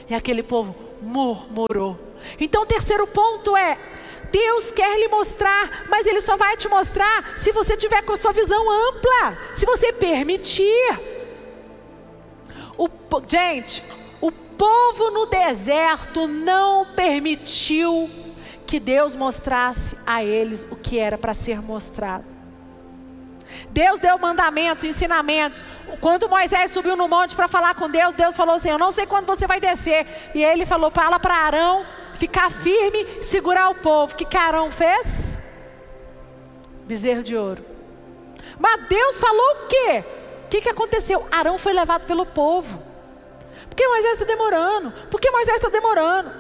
e 0.09 0.15
aquele 0.15 0.43
povo 0.43 0.75
murmurou, 1.03 1.99
então 2.39 2.63
o 2.63 2.67
terceiro 2.67 3.07
ponto 3.07 3.57
é, 3.57 3.79
Deus 4.31 4.71
quer 4.73 4.99
lhe 4.99 5.09
mostrar, 5.09 5.87
mas 5.89 6.07
Ele 6.07 6.21
só 6.21 6.37
vai 6.37 6.57
te 6.57 6.69
mostrar 6.69 7.39
se 7.39 7.53
você 7.53 7.77
tiver 7.77 8.03
com 8.03 8.13
a 8.13 8.17
sua 8.17 8.33
visão 8.33 8.71
ampla, 8.71 9.39
se 9.53 9.65
você 9.65 9.93
permitir. 9.93 11.16
O, 12.79 12.89
gente, 13.27 13.83
o 14.21 14.31
povo 14.31 15.11
no 15.11 15.27
deserto 15.27 16.27
não 16.27 16.87
permitiu 16.95 18.11
que 18.67 18.81
Deus 18.81 19.15
mostrasse 19.15 19.97
a 20.07 20.25
eles 20.25 20.67
o 20.71 20.77
que 20.77 20.99
era 20.99 21.17
para 21.17 21.33
ser 21.33 21.63
mostrado. 21.63 22.25
Deus 23.71 24.01
deu 24.01 24.19
mandamentos, 24.19 24.85
ensinamentos. 24.85 25.65
Quando 26.01 26.29
Moisés 26.29 26.73
subiu 26.73 26.97
no 26.97 27.09
monte 27.09 27.35
para 27.35 27.49
falar 27.49 27.75
com 27.75 27.89
Deus, 27.89 28.15
Deus 28.15 28.37
falou 28.37 28.57
assim: 28.57 28.71
Eu 28.71 28.79
não 28.79 28.91
sei 28.91 29.07
quando 29.07 29.27
você 29.27 29.47
vai 29.47 29.61
descer. 29.61 30.07
E 30.35 30.43
ele 30.43 30.67
falou: 30.67 30.91
Fala 30.91 31.19
para 31.19 31.35
Arão 31.35 31.85
ficar 32.15 32.51
firme, 32.51 33.23
segurar 33.23 33.71
o 33.71 33.75
povo. 33.77 34.13
O 34.13 34.17
que 34.17 34.25
Carão 34.25 34.71
fez? 34.71 35.37
Bezerro 36.87 37.23
de 37.23 37.37
ouro. 37.37 37.65
Mas 38.59 38.87
Deus 38.89 39.21
falou 39.21 39.65
o 39.65 39.67
quê? 39.69 40.05
O 40.47 40.49
que, 40.49 40.61
que 40.61 40.69
aconteceu? 40.69 41.27
Arão 41.31 41.59
foi 41.59 41.73
levado 41.73 42.07
pelo 42.07 42.25
povo. 42.25 42.81
Por 43.69 43.75
que 43.75 43.87
Moisés 43.87 44.13
está 44.13 44.25
demorando? 44.25 44.93
Por 45.11 45.21
que 45.21 45.29
Moisés 45.29 45.57
está 45.57 45.69
demorando? 45.69 46.31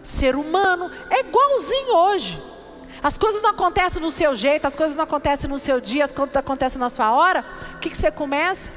Ser 0.00 0.36
humano 0.36 0.90
é 1.10 1.20
igualzinho 1.20 1.92
hoje. 1.92 2.40
As 3.02 3.18
coisas 3.18 3.42
não 3.42 3.50
acontecem 3.50 4.00
no 4.00 4.12
seu 4.12 4.32
jeito, 4.36 4.64
as 4.64 4.76
coisas 4.76 4.96
não 4.96 5.02
acontecem 5.02 5.50
no 5.50 5.58
seu 5.58 5.80
dia, 5.80 6.04
as 6.04 6.12
coisas 6.12 6.36
acontecem 6.36 6.78
na 6.78 6.88
sua 6.88 7.12
hora. 7.12 7.44
O 7.74 7.78
que, 7.78 7.90
que 7.90 7.96
você 7.96 8.12
começa? 8.12 8.70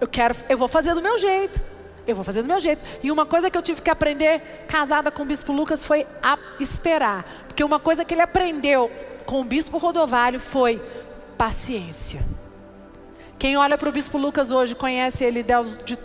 Eu 0.00 0.08
quero, 0.08 0.34
eu 0.48 0.58
vou 0.58 0.66
fazer 0.66 0.94
do 0.94 1.00
meu 1.00 1.16
jeito. 1.16 1.60
Eu 2.06 2.16
vou 2.16 2.24
fazer 2.24 2.42
do 2.42 2.48
meu 2.48 2.58
jeito. 2.58 2.82
E 3.04 3.10
uma 3.10 3.24
coisa 3.24 3.48
que 3.48 3.56
eu 3.56 3.62
tive 3.62 3.80
que 3.80 3.88
aprender 3.88 4.66
casada 4.66 5.12
com 5.12 5.22
o 5.22 5.26
bispo 5.26 5.52
Lucas 5.52 5.84
foi 5.84 6.04
a 6.20 6.36
esperar. 6.58 7.24
Porque 7.46 7.62
uma 7.62 7.78
coisa 7.78 8.04
que 8.04 8.14
ele 8.14 8.20
aprendeu 8.20 8.90
com 9.24 9.40
o 9.40 9.44
bispo 9.44 9.78
Rodovalho 9.78 10.40
foi 10.40 10.82
paciência. 11.36 12.20
Quem 13.38 13.56
olha 13.56 13.76
para 13.76 13.88
o 13.88 13.92
bispo 13.92 14.16
Lucas 14.16 14.50
hoje, 14.50 14.74
conhece 14.74 15.24
ele 15.24 15.44
de 15.84 15.98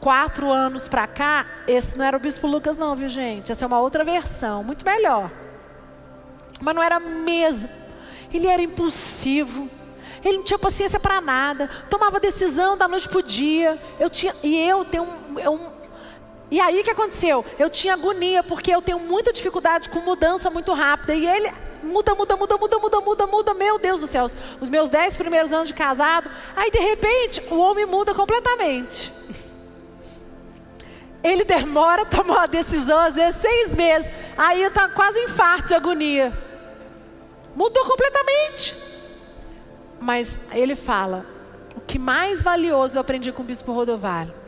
quatro 0.00 0.50
anos 0.50 0.86
para 0.86 1.06
cá, 1.06 1.46
esse 1.66 1.96
não 1.96 2.04
era 2.04 2.16
o 2.16 2.20
bispo 2.20 2.46
Lucas, 2.46 2.76
não, 2.76 2.94
viu 2.94 3.08
gente? 3.08 3.50
Essa 3.50 3.64
é 3.64 3.66
uma 3.66 3.80
outra 3.80 4.04
versão, 4.04 4.62
muito 4.62 4.84
melhor. 4.84 5.30
Mas 6.60 6.74
não 6.74 6.82
era 6.82 7.00
mesmo. 7.00 7.70
Ele 8.32 8.46
era 8.46 8.62
impulsivo. 8.62 9.68
Ele 10.24 10.38
não 10.38 10.44
tinha 10.44 10.58
paciência 10.58 10.98
para 10.98 11.20
nada. 11.20 11.68
Tomava 11.90 12.18
decisão 12.18 12.76
da 12.76 12.88
noite 12.88 13.08
para 13.08 13.18
o 13.18 13.22
dia. 13.22 13.78
Eu 13.98 14.08
tinha, 14.08 14.34
e 14.42 14.56
eu 14.68 14.84
tenho 14.84 15.04
um, 15.04 15.50
um 15.50 15.73
e 16.50 16.60
aí 16.60 16.80
o 16.80 16.84
que 16.84 16.90
aconteceu? 16.90 17.44
Eu 17.58 17.70
tinha 17.70 17.94
agonia, 17.94 18.42
porque 18.42 18.70
eu 18.70 18.82
tenho 18.82 19.00
muita 19.00 19.32
dificuldade 19.32 19.88
com 19.88 20.00
mudança 20.00 20.50
muito 20.50 20.72
rápida. 20.72 21.14
E 21.14 21.26
ele 21.26 21.52
muda, 21.82 22.14
muda, 22.14 22.36
muda, 22.36 22.56
muda, 22.56 22.78
muda, 22.78 23.00
muda, 23.00 23.26
muda. 23.26 23.54
Meu 23.54 23.78
Deus 23.78 24.00
do 24.00 24.06
céu, 24.06 24.26
os 24.60 24.68
meus 24.68 24.88
dez 24.88 25.16
primeiros 25.16 25.52
anos 25.52 25.68
de 25.68 25.74
casado. 25.74 26.30
Aí 26.54 26.70
de 26.70 26.78
repente 26.78 27.42
o 27.50 27.58
homem 27.58 27.86
muda 27.86 28.14
completamente. 28.14 29.12
Ele 31.24 31.42
demora 31.42 32.02
a 32.02 32.04
tomar 32.04 32.34
uma 32.34 32.46
decisão, 32.46 32.98
às 32.98 33.14
vezes 33.14 33.40
seis 33.40 33.74
meses. 33.74 34.12
Aí 34.36 34.62
está 34.62 34.88
quase 34.90 35.18
infarto 35.20 35.68
de 35.68 35.74
agonia. 35.74 36.38
Mudou 37.56 37.82
completamente. 37.86 38.76
Mas 39.98 40.38
ele 40.52 40.74
fala: 40.74 41.24
o 41.74 41.80
que 41.80 41.98
mais 41.98 42.42
valioso 42.42 42.98
eu 42.98 43.00
aprendi 43.00 43.32
com 43.32 43.42
o 43.42 43.46
bispo 43.46 43.72
Rodovalho 43.72 44.43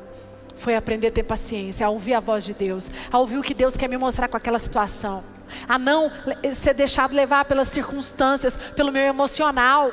foi 0.57 0.75
aprender 0.75 1.09
a 1.09 1.13
ter 1.13 1.23
paciência, 1.23 1.87
a 1.87 1.91
ouvir 1.91 2.15
a 2.15 2.21
voz 2.21 2.45
de 2.45 2.55
Deus, 2.55 2.87
a 3.13 3.19
ouvir 3.19 3.39
o 3.39 3.43
que 3.43 3.55
Deus 3.55 3.77
quer 3.77 3.89
me 3.89 3.97
mostrar 3.97 4.29
com 4.29 4.37
aquela 4.37 4.59
situação, 4.59 5.23
a 5.69 5.79
não 5.79 6.11
ser 6.55 6.75
deixado 6.75 7.15
levar 7.15 7.45
pelas 7.45 7.69
circunstâncias, 7.69 8.57
pelo 8.75 8.91
meu 8.91 9.03
emocional, 9.03 9.93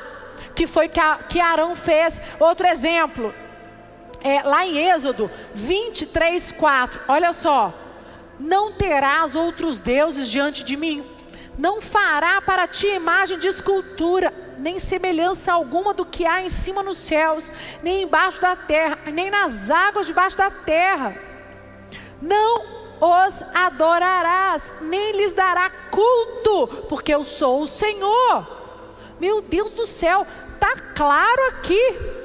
que 0.54 0.66
foi 0.66 0.88
que, 0.88 1.00
a, 1.00 1.16
que 1.16 1.40
Arão 1.40 1.76
fez. 1.76 2.20
Outro 2.40 2.66
exemplo, 2.66 3.34
é, 4.22 4.42
lá 4.42 4.66
em 4.66 4.78
Êxodo 4.90 5.30
23, 5.54 6.52
4, 6.52 7.00
olha 7.08 7.32
só. 7.32 7.72
Não 8.40 8.72
terás 8.72 9.36
outros 9.36 9.78
deuses 9.78 10.28
diante 10.28 10.64
de 10.64 10.76
mim. 10.76 11.04
Não 11.56 11.80
fará 11.80 12.40
para 12.40 12.66
ti 12.66 12.86
imagem 12.88 13.38
de 13.38 13.46
escultura, 13.46 14.32
nem 14.58 14.78
semelhança 14.78 15.52
alguma 15.52 15.94
do 15.94 16.04
que 16.04 16.26
há 16.26 16.42
em 16.42 16.48
cima 16.48 16.82
nos 16.82 16.98
céus, 16.98 17.52
nem 17.82 18.02
embaixo 18.02 18.40
da 18.40 18.56
terra, 18.56 18.98
nem 19.12 19.30
nas 19.30 19.70
águas 19.70 20.06
debaixo 20.06 20.36
da 20.36 20.50
terra. 20.50 21.16
Não 22.20 22.64
os 23.00 23.42
adorarás, 23.54 24.72
nem 24.80 25.12
lhes 25.12 25.34
dará 25.34 25.70
culto, 25.90 26.86
porque 26.88 27.14
eu 27.14 27.24
sou 27.24 27.62
o 27.62 27.66
Senhor. 27.66 28.46
Meu 29.20 29.42
Deus 29.42 29.70
do 29.72 29.86
céu, 29.86 30.26
tá 30.58 30.74
claro 30.94 31.48
aqui. 31.48 31.80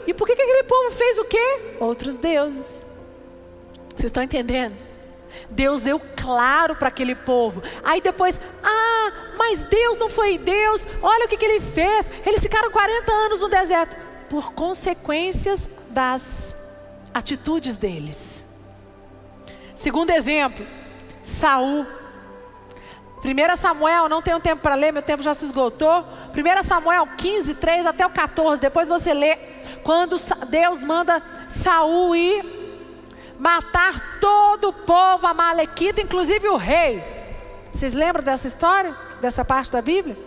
E 0.07 0.13
por 0.13 0.25
que, 0.25 0.35
que 0.35 0.41
aquele 0.41 0.63
povo 0.63 0.91
fez 0.91 1.17
o 1.19 1.25
quê? 1.25 1.75
Outros 1.79 2.17
deuses. 2.17 2.85
Vocês 3.89 4.05
estão 4.05 4.23
entendendo? 4.23 4.88
Deus 5.49 5.81
deu 5.81 6.01
claro 6.15 6.75
para 6.75 6.87
aquele 6.87 7.15
povo. 7.15 7.61
Aí 7.83 8.01
depois, 8.01 8.41
ah, 8.63 9.11
mas 9.37 9.61
Deus 9.61 9.97
não 9.97 10.09
foi 10.09 10.37
Deus. 10.37 10.85
Olha 11.01 11.25
o 11.25 11.27
que, 11.27 11.37
que 11.37 11.45
ele 11.45 11.59
fez. 11.59 12.05
Eles 12.25 12.41
ficaram 12.41 12.71
40 12.71 13.11
anos 13.11 13.39
no 13.41 13.49
deserto 13.49 13.95
por 14.29 14.53
consequências 14.53 15.67
das 15.89 16.55
atitudes 17.13 17.75
deles. 17.75 18.45
Segundo 19.73 20.11
exemplo, 20.11 20.65
Saul. 21.21 21.85
1 23.23 23.55
Samuel, 23.57 24.07
não 24.07 24.21
tenho 24.21 24.39
tempo 24.39 24.61
para 24.61 24.75
ler, 24.75 24.93
meu 24.93 25.01
tempo 25.01 25.21
já 25.21 25.33
se 25.33 25.45
esgotou. 25.45 26.05
1 26.29 26.63
Samuel 26.63 27.07
15, 27.17 27.55
3 27.55 27.85
até 27.85 28.05
o 28.05 28.09
14. 28.09 28.61
Depois 28.61 28.87
você 28.87 29.13
lê 29.13 29.35
quando 29.83 30.15
Deus 30.47 30.83
manda 30.83 31.21
Saul 31.47 32.15
ir 32.15 32.58
matar 33.39 34.19
todo 34.19 34.69
o 34.69 34.73
povo 34.73 35.25
amalequita, 35.25 36.01
inclusive 36.01 36.49
o 36.49 36.57
rei. 36.57 37.01
Vocês 37.71 37.93
lembram 37.93 38.23
dessa 38.23 38.47
história? 38.47 38.93
Dessa 39.21 39.45
parte 39.45 39.71
da 39.71 39.81
Bíblia? 39.81 40.17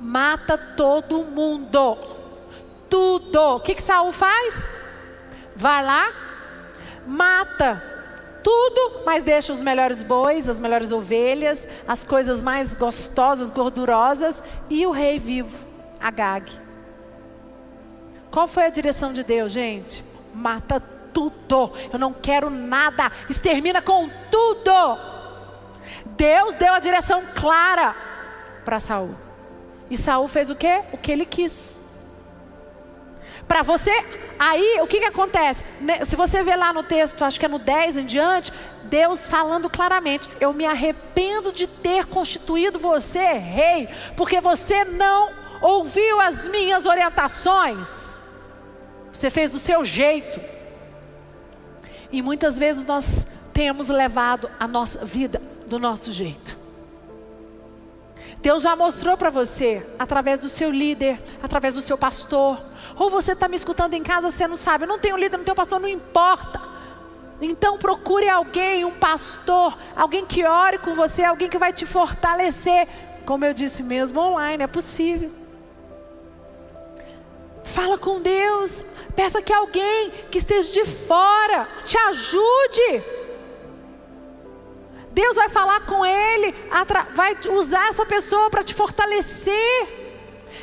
Mata 0.00 0.56
todo 0.56 1.24
mundo. 1.24 1.98
Tudo. 2.88 3.56
O 3.56 3.60
que, 3.60 3.74
que 3.74 3.82
Saul 3.82 4.12
faz? 4.12 4.66
Vai 5.56 5.84
lá, 5.84 6.12
mata 7.06 7.82
tudo, 8.42 9.04
mas 9.06 9.22
deixa 9.22 9.52
os 9.52 9.62
melhores 9.62 10.02
bois, 10.02 10.48
as 10.48 10.60
melhores 10.60 10.92
ovelhas, 10.92 11.66
as 11.88 12.04
coisas 12.04 12.42
mais 12.42 12.74
gostosas, 12.74 13.50
gordurosas 13.50 14.42
e 14.68 14.86
o 14.86 14.90
rei 14.90 15.18
vivo, 15.18 15.56
Agag. 16.00 16.52
Qual 18.30 18.46
foi 18.46 18.64
a 18.66 18.70
direção 18.70 19.12
de 19.12 19.22
Deus, 19.22 19.52
gente? 19.52 20.04
Mata 20.34 20.82
tudo. 21.14 21.72
Eu 21.92 21.98
não 21.98 22.12
quero 22.12 22.50
nada. 22.50 23.10
Extermina 23.30 23.80
com 23.80 24.10
tudo. 24.30 24.98
Deus 26.04 26.54
deu 26.56 26.74
a 26.74 26.80
direção 26.80 27.22
clara 27.34 27.94
para 28.64 28.80
Saul. 28.80 29.14
E 29.90 29.96
Saul 29.96 30.28
fez 30.28 30.50
o 30.50 30.56
quê? 30.56 30.82
O 30.92 30.98
que 30.98 31.12
ele 31.12 31.24
quis. 31.24 31.84
Para 33.46 33.62
você, 33.62 33.92
aí 34.38 34.80
o 34.80 34.86
que, 34.86 35.00
que 35.00 35.06
acontece? 35.06 35.64
Se 36.06 36.16
você 36.16 36.42
ver 36.42 36.56
lá 36.56 36.72
no 36.72 36.82
texto, 36.82 37.24
acho 37.24 37.38
que 37.38 37.44
é 37.44 37.48
no 37.48 37.58
10 37.58 37.98
em 37.98 38.06
diante, 38.06 38.52
Deus 38.84 39.26
falando 39.26 39.68
claramente: 39.68 40.28
Eu 40.40 40.52
me 40.52 40.64
arrependo 40.64 41.52
de 41.52 41.66
ter 41.66 42.06
constituído 42.06 42.78
você 42.78 43.34
rei, 43.34 43.88
porque 44.16 44.40
você 44.40 44.84
não 44.84 45.30
ouviu 45.60 46.20
as 46.20 46.48
minhas 46.48 46.86
orientações, 46.86 48.18
você 49.12 49.28
fez 49.28 49.50
do 49.50 49.58
seu 49.58 49.84
jeito. 49.84 50.53
E 52.14 52.22
muitas 52.22 52.56
vezes 52.56 52.86
nós 52.86 53.26
temos 53.52 53.88
levado 53.88 54.48
a 54.60 54.68
nossa 54.68 55.04
vida 55.04 55.42
do 55.66 55.80
nosso 55.80 56.12
jeito. 56.12 56.56
Deus 58.40 58.62
já 58.62 58.76
mostrou 58.76 59.16
para 59.16 59.30
você, 59.30 59.84
através 59.98 60.38
do 60.38 60.48
seu 60.48 60.70
líder, 60.70 61.20
através 61.42 61.74
do 61.74 61.80
seu 61.80 61.98
pastor, 61.98 62.62
ou 62.96 63.10
você 63.10 63.32
está 63.32 63.48
me 63.48 63.56
escutando 63.56 63.94
em 63.94 64.02
casa, 64.04 64.30
você 64.30 64.46
não 64.46 64.54
sabe, 64.54 64.84
eu 64.84 64.88
não 64.88 64.96
tenho 65.00 65.16
líder, 65.16 65.38
não 65.38 65.44
tenho 65.44 65.56
pastor, 65.56 65.80
não 65.80 65.88
importa. 65.88 66.60
Então 67.40 67.78
procure 67.78 68.28
alguém, 68.28 68.84
um 68.84 68.92
pastor, 68.92 69.76
alguém 69.96 70.24
que 70.24 70.44
ore 70.44 70.78
com 70.78 70.94
você, 70.94 71.24
alguém 71.24 71.48
que 71.48 71.58
vai 71.58 71.72
te 71.72 71.84
fortalecer. 71.84 72.86
Como 73.26 73.44
eu 73.44 73.52
disse 73.52 73.82
mesmo, 73.82 74.20
online, 74.20 74.62
é 74.62 74.68
possível. 74.68 75.32
Fala 77.64 77.98
com 77.98 78.20
Deus, 78.20 78.84
peça 79.14 79.42
que 79.42 79.52
alguém 79.52 80.10
que 80.30 80.38
esteja 80.38 80.70
de 80.70 80.84
fora 80.84 81.68
te 81.84 81.96
ajude. 81.96 83.02
Deus 85.10 85.36
vai 85.36 85.48
falar 85.48 85.86
com 85.86 86.04
ele, 86.04 86.54
vai 87.14 87.36
usar 87.50 87.88
essa 87.88 88.04
pessoa 88.04 88.50
para 88.50 88.64
te 88.64 88.74
fortalecer. 88.74 89.88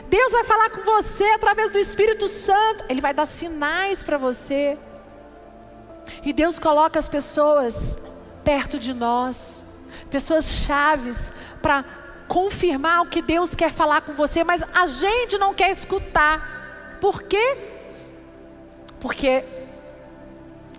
Deus 0.10 0.34
vai 0.34 0.44
falar 0.44 0.70
com 0.72 0.82
você 0.82 1.24
através 1.26 1.72
do 1.72 1.80
Espírito 1.80 2.28
Santo. 2.28 2.84
Ele 2.90 3.00
vai 3.00 3.14
dar 3.14 3.26
sinais 3.26 4.04
para 4.04 4.18
você. 4.18 4.78
E 6.24 6.34
Deus 6.34 6.60
coloca 6.60 7.00
as 7.00 7.08
pessoas 7.08 7.98
perto 8.44 8.78
de 8.78 8.94
nós, 8.94 9.64
pessoas 10.10 10.50
chaves 10.50 11.32
para 11.62 11.86
confirmar 12.28 13.04
o 13.04 13.08
que 13.08 13.22
Deus 13.22 13.56
quer 13.56 13.72
falar 13.72 14.02
com 14.02 14.14
você, 14.14 14.44
mas 14.44 14.64
a 14.74 14.86
gente 14.88 15.38
não 15.38 15.54
quer 15.54 15.72
escutar. 15.72 16.98
Por 17.00 17.24
quê? 17.24 17.58
Porque 19.02 19.44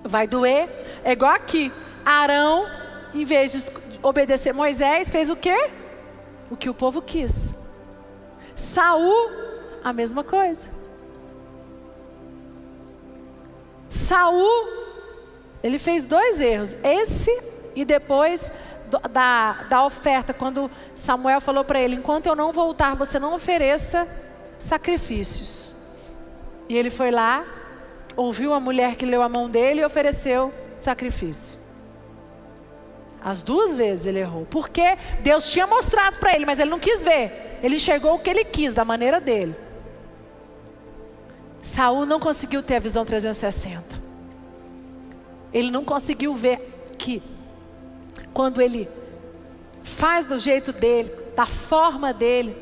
vai 0.03 0.27
doer. 0.27 0.71
É 1.05 1.13
igual 1.13 1.33
aqui. 1.33 1.71
Arão, 2.05 2.67
em 3.13 3.25
vez 3.25 3.53
de 3.53 3.65
obedecer 4.03 4.55
Moisés, 4.55 5.11
fez 5.11 5.29
o 5.29 5.37
quê? 5.37 5.71
O 6.51 6.57
que 6.57 6.71
o 6.71 6.75
povo 6.75 7.03
quis. 7.03 7.55
Saul, 8.57 9.31
a 9.85 9.93
mesma 9.93 10.25
coisa. 10.25 10.71
Saul, 13.91 14.69
ele 15.63 15.79
fez 15.79 16.07
dois 16.07 16.41
erros. 16.41 16.77
Esse 16.83 17.31
e 17.75 17.85
depois 17.85 18.51
da, 19.11 19.53
da 19.69 19.85
oferta, 19.85 20.35
quando 20.35 20.71
Samuel 20.95 21.41
falou 21.41 21.65
para 21.65 21.81
ele: 21.81 21.97
enquanto 21.97 22.27
eu 22.27 22.37
não 22.37 22.53
voltar, 22.53 22.95
você 22.95 23.19
não 23.19 23.35
ofereça 23.35 24.07
sacrifícios. 24.59 25.75
E 26.69 26.77
ele 26.77 26.91
foi 26.91 27.11
lá, 27.11 27.45
ouviu 28.17 28.53
a 28.53 28.61
mulher 28.61 28.97
que 28.97 29.07
leu 29.07 29.23
a 29.23 29.29
mão 29.29 29.49
dele 29.49 29.81
e 29.81 29.85
ofereceu 29.85 30.53
sacrifício. 30.79 31.61
As 33.25 33.41
duas 33.41 33.77
vezes 33.77 34.07
ele 34.07 34.19
errou. 34.19 34.47
Porque 34.51 34.83
Deus 35.21 35.51
tinha 35.51 35.67
mostrado 35.67 36.19
para 36.19 36.35
ele, 36.35 36.45
mas 36.45 36.59
ele 36.59 36.71
não 36.71 36.81
quis 36.81 37.03
ver. 37.05 37.59
Ele 37.63 37.77
enxergou 37.77 38.15
o 38.15 38.19
que 38.19 38.29
ele 38.29 38.45
quis, 38.45 38.75
da 38.75 38.85
maneira 38.85 39.21
dele. 39.21 39.55
Saul 41.63 42.05
não 42.05 42.19
conseguiu 42.19 42.63
ter 42.63 42.77
a 42.77 42.81
visão 42.81 43.05
360. 43.05 44.03
Ele 45.53 45.71
não 45.71 45.85
conseguiu 45.85 46.35
ver 46.35 46.93
que 46.99 47.23
quando 48.35 48.61
ele 48.61 48.89
faz 49.83 50.27
do 50.27 50.39
jeito 50.39 50.73
dele, 50.73 51.13
da 51.37 51.47
forma 51.47 52.13
dele, 52.13 52.57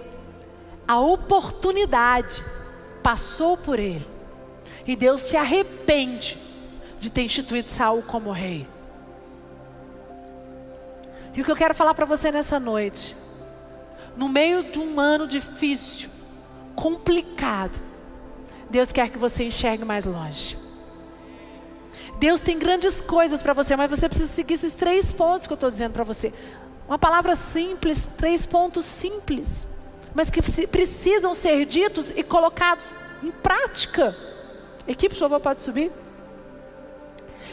a 0.87 1.01
oportunidade 1.01 2.45
passou 3.03 3.57
por 3.57 3.79
ele. 3.79 4.07
E 4.87 4.97
Deus 4.97 5.21
se 5.21 5.37
arrepende 5.37 6.39
de 6.99 7.11
ter 7.11 7.23
instituído 7.23 7.69
Saul 7.69 8.03
como 8.03 8.31
rei. 8.31 8.67
E 11.35 11.41
o 11.41 11.45
que 11.45 11.51
eu 11.51 11.57
quero 11.57 11.75
falar 11.75 11.95
para 11.95 12.05
você 12.05 12.31
nessa 12.33 12.59
noite 12.59 13.15
no 14.17 14.29
meio 14.29 14.71
de 14.71 14.79
um 14.79 14.99
ano 14.99 15.27
difícil, 15.27 16.11
complicado, 16.75 17.73
Deus 18.69 18.93
quer 18.93 19.09
que 19.09 19.19
você 19.19 19.45
enxergue 19.45 19.85
mais 19.85 20.05
longe. 20.05 20.59
Deus 22.19 22.41
tem 22.41 22.59
grandes 22.59 23.01
coisas 23.01 23.43
para 23.43 23.53
você, 23.53 23.75
mas 23.77 23.91
você 23.91 24.09
precisa 24.09 24.31
seguir 24.31 24.55
esses 24.55 24.75
três 24.75 25.13
pontos 25.13 25.47
que 25.47 25.53
eu 25.53 25.57
estou 25.57 25.71
dizendo 25.71 25.93
para 25.93 26.05
você. 26.05 26.33
Uma 26.87 26.99
palavra 26.99 27.35
simples, 27.35 28.07
três 28.19 28.45
pontos 28.45 28.85
simples, 28.85 29.67
mas 30.15 30.29
que 30.29 30.43
precisam 30.67 31.35
ser 31.35 31.65
ditos 31.65 32.11
e 32.15 32.23
colocados 32.23 32.95
em 33.23 33.31
prática. 33.31 34.15
Equipe, 34.91 35.15
por 35.15 35.21
favor, 35.21 35.39
pode 35.39 35.63
subir. 35.63 35.93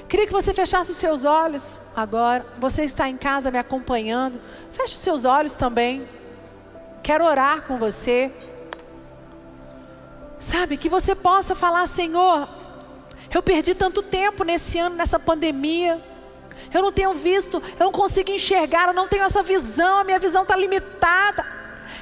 Queria 0.09 0.25
que 0.25 0.33
você 0.33 0.55
fechasse 0.55 0.89
os 0.91 0.97
seus 0.97 1.23
olhos 1.23 1.79
agora. 1.95 2.43
Você 2.57 2.83
está 2.83 3.07
em 3.07 3.15
casa 3.15 3.51
me 3.51 3.59
acompanhando. 3.59 4.41
Feche 4.71 4.95
os 4.95 5.01
seus 5.01 5.23
olhos 5.23 5.53
também. 5.53 6.07
Quero 7.03 7.23
orar 7.23 7.61
com 7.61 7.77
você. 7.77 8.31
Sabe, 10.39 10.77
que 10.77 10.89
você 10.89 11.13
possa 11.13 11.53
falar, 11.53 11.85
Senhor, 11.87 12.49
eu 13.31 13.43
perdi 13.43 13.75
tanto 13.75 14.01
tempo 14.01 14.43
nesse 14.43 14.79
ano, 14.79 14.95
nessa 14.95 15.19
pandemia. 15.19 16.03
Eu 16.73 16.81
não 16.81 16.91
tenho 16.91 17.13
visto, 17.13 17.61
eu 17.79 17.85
não 17.85 17.91
consigo 17.91 18.31
enxergar, 18.31 18.87
eu 18.87 18.93
não 18.93 19.07
tenho 19.07 19.23
essa 19.23 19.43
visão, 19.43 19.99
a 19.99 20.03
minha 20.03 20.17
visão 20.17 20.41
está 20.41 20.55
limitada. 20.55 21.45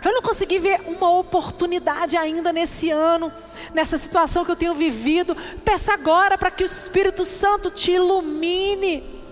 Eu 0.03 0.13
não 0.13 0.21
consegui 0.21 0.59
ver 0.59 0.81
uma 0.87 1.09
oportunidade 1.17 2.17
ainda 2.17 2.51
nesse 2.51 2.89
ano, 2.89 3.31
nessa 3.73 3.97
situação 3.97 4.45
que 4.45 4.51
eu 4.51 4.55
tenho 4.55 4.73
vivido. 4.73 5.35
Peça 5.63 5.93
agora 5.93 6.37
para 6.37 6.51
que 6.51 6.63
o 6.63 6.65
Espírito 6.65 7.23
Santo 7.23 7.71
te 7.71 7.91
ilumine. 7.91 9.23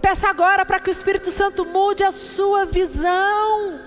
Peça 0.00 0.28
agora 0.28 0.64
para 0.64 0.80
que 0.80 0.88
o 0.88 0.92
Espírito 0.92 1.30
Santo 1.30 1.64
mude 1.64 2.02
a 2.02 2.12
sua 2.12 2.64
visão. 2.64 3.80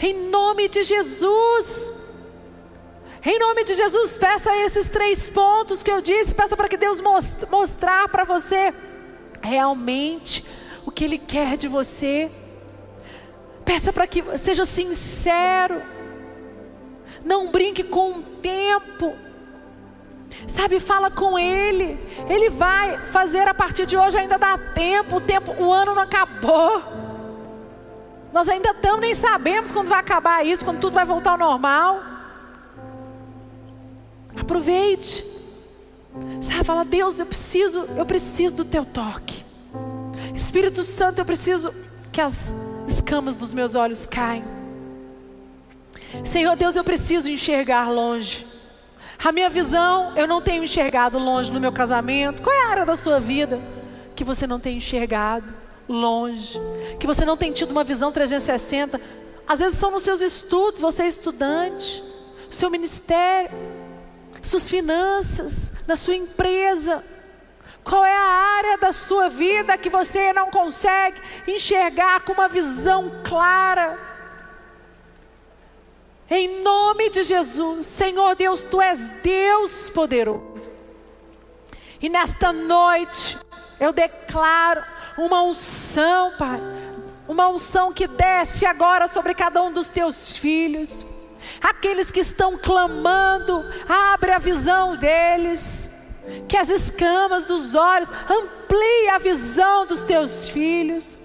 Em 0.00 0.28
nome 0.28 0.68
de 0.68 0.82
Jesus. 0.82 1.92
Em 3.24 3.38
nome 3.38 3.64
de 3.64 3.74
Jesus, 3.74 4.18
peça 4.18 4.54
esses 4.58 4.90
três 4.90 5.30
pontos 5.30 5.82
que 5.82 5.90
eu 5.90 6.02
disse. 6.02 6.34
Peça 6.34 6.56
para 6.56 6.68
que 6.68 6.76
Deus 6.76 7.00
most 7.00 7.46
mostrar 7.50 8.08
para 8.08 8.24
você 8.24 8.74
realmente 9.40 10.44
o 10.84 10.90
que 10.90 11.04
Ele 11.04 11.18
quer 11.18 11.56
de 11.56 11.68
você. 11.68 12.30
Peça 13.64 13.92
para 13.92 14.06
que 14.06 14.22
seja 14.38 14.64
sincero. 14.64 15.80
Não 17.24 17.50
brinque 17.50 17.82
com 17.82 18.18
o 18.18 18.22
tempo. 18.22 19.14
Sabe, 20.46 20.78
fala 20.80 21.10
com 21.10 21.38
Ele. 21.38 21.98
Ele 22.28 22.50
vai 22.50 22.98
fazer 23.06 23.48
a 23.48 23.54
partir 23.54 23.86
de 23.86 23.96
hoje, 23.96 24.18
ainda 24.18 24.38
dá 24.38 24.58
tempo. 24.58 25.16
O 25.16 25.20
tempo, 25.20 25.52
o 25.58 25.72
ano 25.72 25.94
não 25.94 26.02
acabou. 26.02 26.82
Nós 28.32 28.48
ainda 28.48 28.70
estamos, 28.70 29.00
nem 29.00 29.14
sabemos 29.14 29.70
quando 29.70 29.88
vai 29.88 30.00
acabar 30.00 30.44
isso, 30.44 30.64
quando 30.64 30.80
tudo 30.80 30.94
vai 30.94 31.04
voltar 31.04 31.30
ao 31.30 31.38
normal. 31.38 32.02
Aproveite. 34.38 35.24
Sabe, 36.40 36.64
fala, 36.64 36.84
Deus, 36.84 37.18
eu 37.18 37.26
preciso, 37.26 37.86
eu 37.96 38.04
preciso 38.04 38.56
do 38.56 38.64
teu 38.64 38.84
toque. 38.84 39.44
Espírito 40.34 40.82
Santo, 40.82 41.20
eu 41.20 41.24
preciso 41.24 41.72
que 42.12 42.20
as 42.20 42.54
escamas 42.86 43.34
dos 43.34 43.52
meus 43.52 43.74
olhos 43.74 44.06
caem. 44.06 44.44
Senhor 46.24 46.54
Deus, 46.56 46.76
eu 46.76 46.84
preciso 46.84 47.28
enxergar 47.28 47.90
longe. 47.90 48.46
A 49.22 49.32
minha 49.32 49.48
visão, 49.48 50.12
eu 50.16 50.26
não 50.26 50.40
tenho 50.42 50.62
enxergado 50.62 51.18
longe 51.18 51.50
no 51.50 51.60
meu 51.60 51.72
casamento. 51.72 52.42
Qual 52.42 52.54
é 52.54 52.62
a 52.64 52.68
área 52.68 52.86
da 52.86 52.96
sua 52.96 53.18
vida 53.18 53.60
que 54.14 54.22
você 54.22 54.46
não 54.46 54.60
tem 54.60 54.76
enxergado 54.76 55.52
longe? 55.88 56.60
Que 57.00 57.06
você 57.06 57.24
não 57.24 57.36
tem 57.36 57.52
tido 57.52 57.70
uma 57.70 57.84
visão 57.84 58.12
360? 58.12 59.00
Às 59.46 59.58
vezes 59.58 59.78
são 59.78 59.90
nos 59.90 60.02
seus 60.02 60.20
estudos, 60.20 60.80
você 60.80 61.04
é 61.04 61.08
estudante, 61.08 62.02
seu 62.50 62.70
ministério, 62.70 63.50
suas 64.42 64.68
finanças, 64.68 65.72
na 65.86 65.96
sua 65.96 66.16
empresa. 66.16 67.02
Qual 67.84 68.02
é 68.02 68.16
a 68.16 68.56
área 68.56 68.78
da 68.78 68.92
sua 68.92 69.28
vida 69.28 69.76
que 69.76 69.90
você 69.90 70.32
não 70.32 70.50
consegue 70.50 71.20
enxergar 71.46 72.20
com 72.20 72.32
uma 72.32 72.48
visão 72.48 73.20
clara? 73.22 73.98
Em 76.30 76.62
nome 76.62 77.10
de 77.10 77.22
Jesus, 77.22 77.84
Senhor 77.84 78.34
Deus, 78.34 78.62
tu 78.62 78.80
és 78.80 79.10
Deus 79.22 79.90
poderoso. 79.90 80.72
E 82.00 82.08
nesta 82.08 82.52
noite, 82.52 83.38
eu 83.78 83.92
declaro 83.92 84.82
uma 85.18 85.42
unção, 85.42 86.32
Pai, 86.38 86.58
uma 87.28 87.48
unção 87.48 87.92
que 87.92 88.06
desce 88.06 88.64
agora 88.64 89.06
sobre 89.08 89.34
cada 89.34 89.62
um 89.62 89.70
dos 89.70 89.90
teus 89.90 90.36
filhos. 90.36 91.04
Aqueles 91.60 92.10
que 92.10 92.20
estão 92.20 92.56
clamando, 92.56 93.62
abre 93.86 94.32
a 94.32 94.38
visão 94.38 94.96
deles. 94.96 95.93
Que 96.48 96.56
as 96.56 96.68
escamas 96.68 97.44
dos 97.44 97.74
olhos 97.74 98.08
amplie 98.28 99.08
a 99.08 99.18
visão 99.18 99.86
dos 99.86 100.02
teus 100.02 100.48
filhos. 100.48 101.18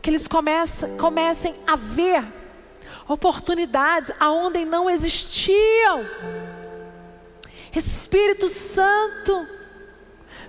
Que 0.00 0.10
eles 0.10 0.26
comecem 0.26 1.54
a 1.66 1.76
ver 1.76 2.24
oportunidades 3.08 4.12
aonde 4.20 4.64
não 4.64 4.88
existiam. 4.88 6.06
Espírito 7.74 8.48
Santo, 8.48 9.46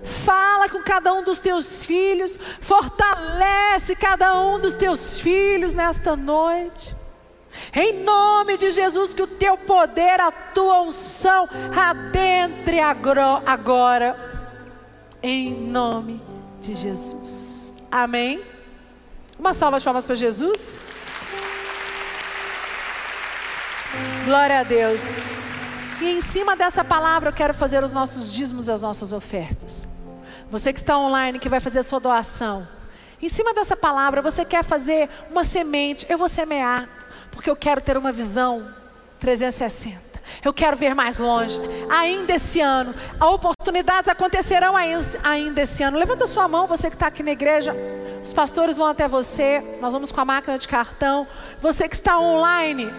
fala 0.02 0.68
com 0.68 0.82
cada 0.82 1.12
um 1.12 1.22
dos 1.22 1.38
teus 1.38 1.84
filhos, 1.84 2.38
fortalece 2.60 3.94
cada 3.94 4.38
um 4.40 4.58
dos 4.58 4.74
teus 4.74 5.20
filhos 5.20 5.72
nesta 5.72 6.16
noite. 6.16 6.96
Em 7.72 8.02
nome 8.02 8.56
de 8.56 8.70
Jesus, 8.70 9.14
que 9.14 9.22
o 9.22 9.26
teu 9.26 9.56
poder, 9.56 10.20
a 10.20 10.30
tua 10.30 10.82
unção 10.82 11.48
adentre 11.76 12.80
agora. 12.80 14.16
Em 15.22 15.50
nome 15.50 16.22
de 16.60 16.74
Jesus. 16.74 17.74
Amém. 17.90 18.42
Uma 19.38 19.54
salva 19.54 19.78
de 19.78 19.84
palmas 19.84 20.06
para 20.06 20.14
Jesus. 20.14 20.78
Glória 24.24 24.60
a 24.60 24.62
Deus. 24.62 25.16
E 26.00 26.08
em 26.08 26.20
cima 26.20 26.56
dessa 26.56 26.84
palavra 26.84 27.28
eu 27.28 27.32
quero 27.32 27.52
fazer 27.52 27.84
os 27.84 27.92
nossos 27.92 28.32
dízimos 28.32 28.68
as 28.68 28.82
nossas 28.82 29.12
ofertas. 29.12 29.86
Você 30.50 30.72
que 30.72 30.80
está 30.80 30.98
online, 30.98 31.38
que 31.38 31.48
vai 31.48 31.60
fazer 31.60 31.80
a 31.80 31.82
sua 31.82 32.00
doação. 32.00 32.66
Em 33.22 33.28
cima 33.28 33.52
dessa 33.52 33.76
palavra, 33.76 34.22
você 34.22 34.44
quer 34.44 34.64
fazer 34.64 35.08
uma 35.30 35.44
semente, 35.44 36.06
eu 36.08 36.16
vou 36.16 36.28
semear, 36.28 36.88
porque 37.40 37.48
eu 37.48 37.56
quero 37.56 37.80
ter 37.80 37.96
uma 37.96 38.12
visão 38.12 38.68
360. 39.18 39.98
Eu 40.44 40.52
quero 40.52 40.76
ver 40.76 40.94
mais 40.94 41.16
longe. 41.16 41.58
Ainda 41.88 42.34
esse 42.34 42.60
ano, 42.60 42.94
oportunidades 43.18 44.10
acontecerão 44.10 44.74
ainda 44.76 45.62
esse 45.62 45.82
ano. 45.82 45.98
Levanta 45.98 46.26
sua 46.26 46.46
mão, 46.46 46.66
você 46.66 46.90
que 46.90 46.96
está 46.96 47.06
aqui 47.06 47.22
na 47.22 47.30
igreja. 47.30 47.74
Os 48.22 48.34
pastores 48.34 48.76
vão 48.76 48.86
até 48.86 49.08
você. 49.08 49.78
Nós 49.80 49.94
vamos 49.94 50.12
com 50.12 50.20
a 50.20 50.24
máquina 50.26 50.58
de 50.58 50.68
cartão. 50.68 51.26
Você 51.60 51.88
que 51.88 51.96
está 51.96 52.18
online, 52.20 52.92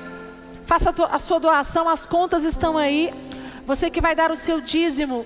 Faça 0.64 0.94
a 1.12 1.20
sua 1.20 1.40
doação, 1.40 1.90
as 1.90 2.06
contas 2.06 2.46
estão 2.46 2.78
aí. 2.78 3.14
Você 3.68 3.90
que 3.90 4.00
vai 4.00 4.16
dar 4.16 4.32
o 4.32 4.36
seu 4.36 4.62
dízimo. 4.62 5.26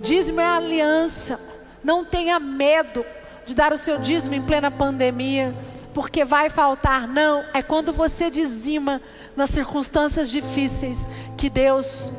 Dízimo 0.00 0.40
é 0.40 0.46
aliança. 0.46 1.38
Não 1.82 2.04
tenha 2.04 2.38
medo 2.38 3.04
de 3.44 3.54
dar 3.54 3.72
o 3.72 3.76
seu 3.76 3.98
dízimo 3.98 4.34
em 4.34 4.42
plena 4.42 4.70
pandemia, 4.70 5.52
porque 5.94 6.24
vai 6.24 6.50
faltar. 6.50 7.06
Não, 7.06 7.44
é 7.52 7.62
quando 7.62 7.92
você 7.92 8.30
dizima 8.30 9.00
nas 9.36 9.50
circunstâncias 9.50 10.28
difíceis 10.28 11.06
que 11.36 11.48
Deus 11.48 12.12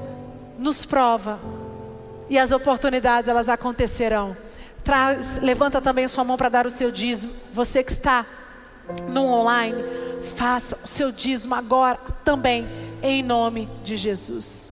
nos 0.58 0.86
prova. 0.86 1.40
E 2.30 2.38
as 2.38 2.52
oportunidades 2.52 3.30
elas 3.30 3.50
acontecerão. 3.50 4.36
Traz, 4.84 5.40
levanta 5.42 5.82
também 5.82 6.08
sua 6.08 6.24
mão 6.24 6.38
para 6.38 6.50
dar 6.50 6.66
o 6.66 6.70
seu 6.70 6.92
dízimo. 6.92 7.34
Você 7.54 7.84
que 7.84 7.92
está 7.92 8.26
no 9.12 9.24
online, 9.26 9.84
faça 10.36 10.78
o 10.84 10.88
seu 10.88 11.12
dízimo 11.12 11.56
agora 11.56 12.00
também, 12.24 12.68
em 13.02 13.22
nome 13.24 13.70
de 13.84 13.98
Jesus. 13.98 14.68